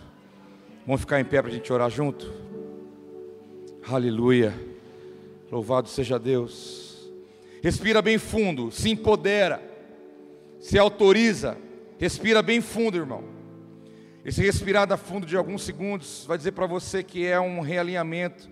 [0.86, 2.32] Vamos ficar em pé para a gente orar junto?
[3.88, 4.54] Aleluia.
[5.50, 7.10] Louvado seja Deus.
[7.62, 9.62] Respira bem fundo, se empodera,
[10.60, 11.56] se autoriza
[11.98, 13.24] Respira bem fundo, irmão.
[14.24, 18.48] Esse respirar da fundo de alguns segundos vai dizer para você que é um realinhamento,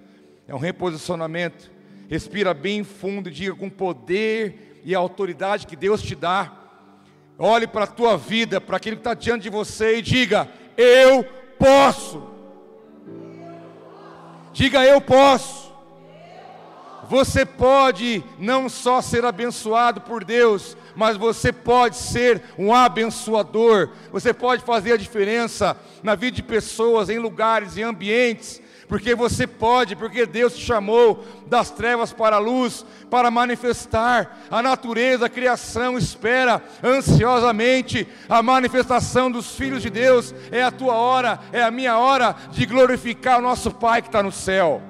[0.46, 1.70] é um reposicionamento.
[2.08, 6.61] Respira bem fundo e diga com poder e autoridade que Deus te dá.
[7.38, 11.24] Olhe para a tua vida, para aquilo que está diante de você e diga: Eu
[11.58, 12.22] posso.
[14.52, 15.62] Diga: Eu posso.
[17.08, 23.90] Você pode não só ser abençoado por Deus, mas você pode ser um abençoador.
[24.10, 28.62] Você pode fazer a diferença na vida de pessoas, em lugares, em ambientes,
[28.92, 34.60] porque você pode, porque Deus te chamou das trevas para a luz, para manifestar a
[34.60, 40.34] natureza, a criação espera ansiosamente a manifestação dos filhos de Deus.
[40.50, 44.22] É a tua hora, é a minha hora de glorificar o nosso Pai que está
[44.22, 44.82] no céu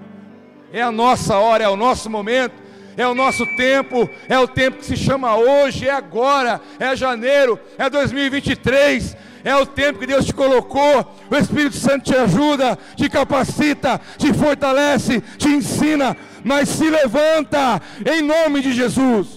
[0.73, 2.55] é a nossa hora, é o nosso momento,
[2.97, 7.61] é o nosso tempo, é o tempo que se chama hoje, é agora, é janeiro,
[7.79, 11.07] é 2023, é o tempo que Deus te colocou.
[11.31, 18.23] O Espírito Santo te ajuda, te capacita, te fortalece, te ensina, mas se levanta em
[18.23, 19.29] nome de Jesus.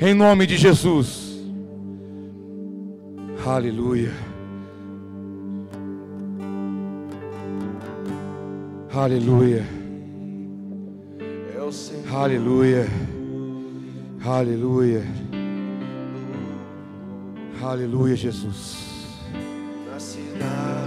[0.00, 1.30] Em nome de Jesus.
[3.46, 4.12] Aleluia.
[8.92, 9.64] Aleluia.
[12.12, 12.86] Aleluia.
[14.24, 15.29] Aleluia.
[17.62, 18.76] Aleluia, Jesus.
[19.86, 20.79] Na cidade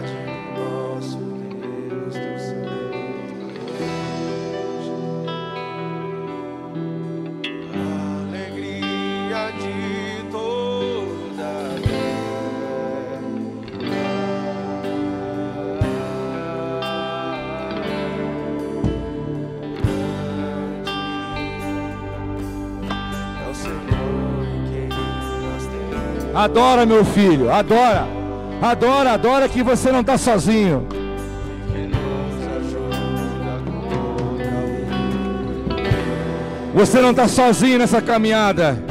[26.33, 28.07] Adora, meu filho, adora.
[28.61, 30.87] Adora, adora que você não está sozinho.
[36.73, 38.83] Você não está sozinho nessa caminhada.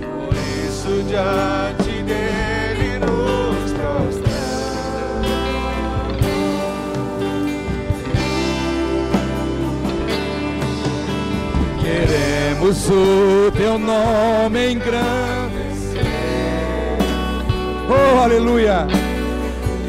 [0.00, 4.16] Por isso diante dele nos prostramos.
[11.82, 15.37] Queremos o teu nome engrandecer.
[17.90, 18.86] Oh, aleluia.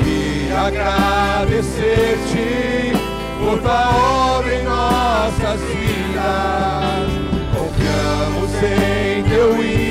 [0.06, 2.94] E agradecer-te
[3.40, 7.10] por tua obra em nossas vidas.
[7.54, 9.89] Confiamos em teu infinito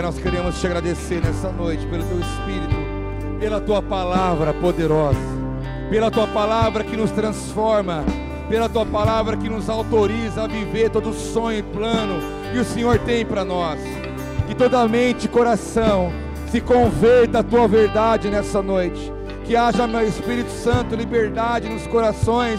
[0.00, 2.74] Pai, nós queremos te agradecer nessa noite pelo teu Espírito,
[3.38, 5.18] pela tua palavra poderosa,
[5.90, 8.02] pela tua palavra que nos transforma,
[8.48, 12.18] pela tua palavra que nos autoriza a viver todo sonho e plano
[12.50, 13.78] que o Senhor tem para nós.
[14.48, 16.10] Que toda mente e coração
[16.50, 19.12] se converta à tua verdade nessa noite.
[19.44, 22.58] Que haja, meu Espírito Santo, liberdade nos corações,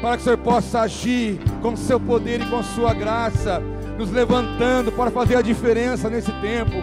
[0.00, 3.62] para que o Senhor possa agir com seu poder e com sua graça,
[3.98, 6.76] nos levantando para fazer a diferença nesse tempo.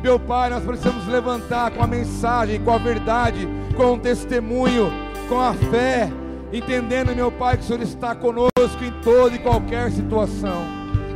[0.00, 4.90] Meu Pai, nós precisamos levantar com a mensagem, com a verdade, com o testemunho,
[5.28, 6.10] com a fé,
[6.52, 10.64] entendendo, meu Pai, que o Senhor está conosco em toda e qualquer situação.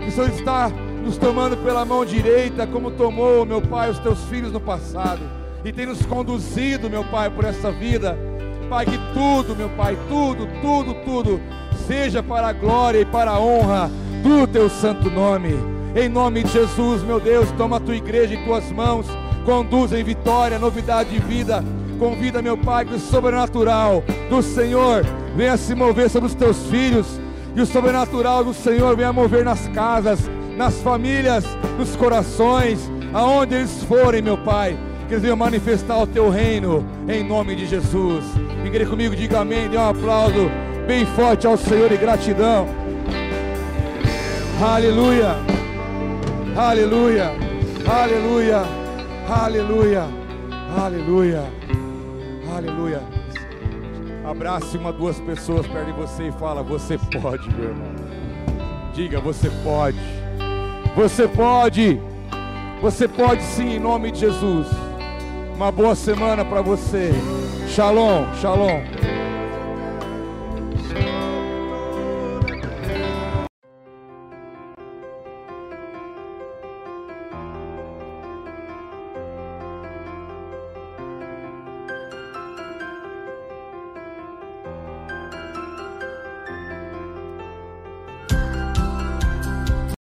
[0.01, 0.69] Que o Senhor está
[1.03, 5.23] nos tomando pela mão direita, como tomou, meu Pai, os teus filhos no passado,
[5.65, 8.19] e tem nos conduzido, meu Pai, por essa vida.
[8.69, 11.41] Pai, que tudo, meu Pai, tudo, tudo, tudo,
[11.87, 15.55] seja para a glória e para a honra do teu santo nome.
[15.95, 19.07] Em nome de Jesus, meu Deus, toma a tua igreja em tuas mãos,
[19.45, 21.63] conduz em vitória, novidade de vida.
[21.99, 25.05] Convida, meu Pai, que o sobrenatural do Senhor
[25.37, 27.21] venha se mover sobre os teus filhos,
[27.55, 30.19] e o sobrenatural do Senhor venha mover nas casas,
[30.57, 31.45] nas famílias,
[31.79, 34.77] nos corações, aonde eles forem, meu Pai,
[35.07, 38.25] que eles venham manifestar o teu reino, em nome de Jesus.
[38.65, 40.51] Igreja comigo, diga amém, dê um aplauso
[40.87, 42.84] bem forte ao Senhor e gratidão.
[44.63, 45.37] Aleluia,
[46.57, 47.33] aleluia,
[47.87, 48.63] aleluia,
[49.29, 50.09] aleluia,
[50.79, 51.45] aleluia,
[52.57, 53.03] aleluia.
[54.25, 57.95] Abrace uma, duas pessoas perto de você e fala: Você pode, meu irmão.
[58.95, 59.99] Diga: Você pode.
[60.95, 62.01] Você pode.
[62.81, 64.69] Você pode sim, em nome de Jesus.
[65.57, 67.11] Uma boa semana para você.
[67.69, 69.14] Shalom, shalom.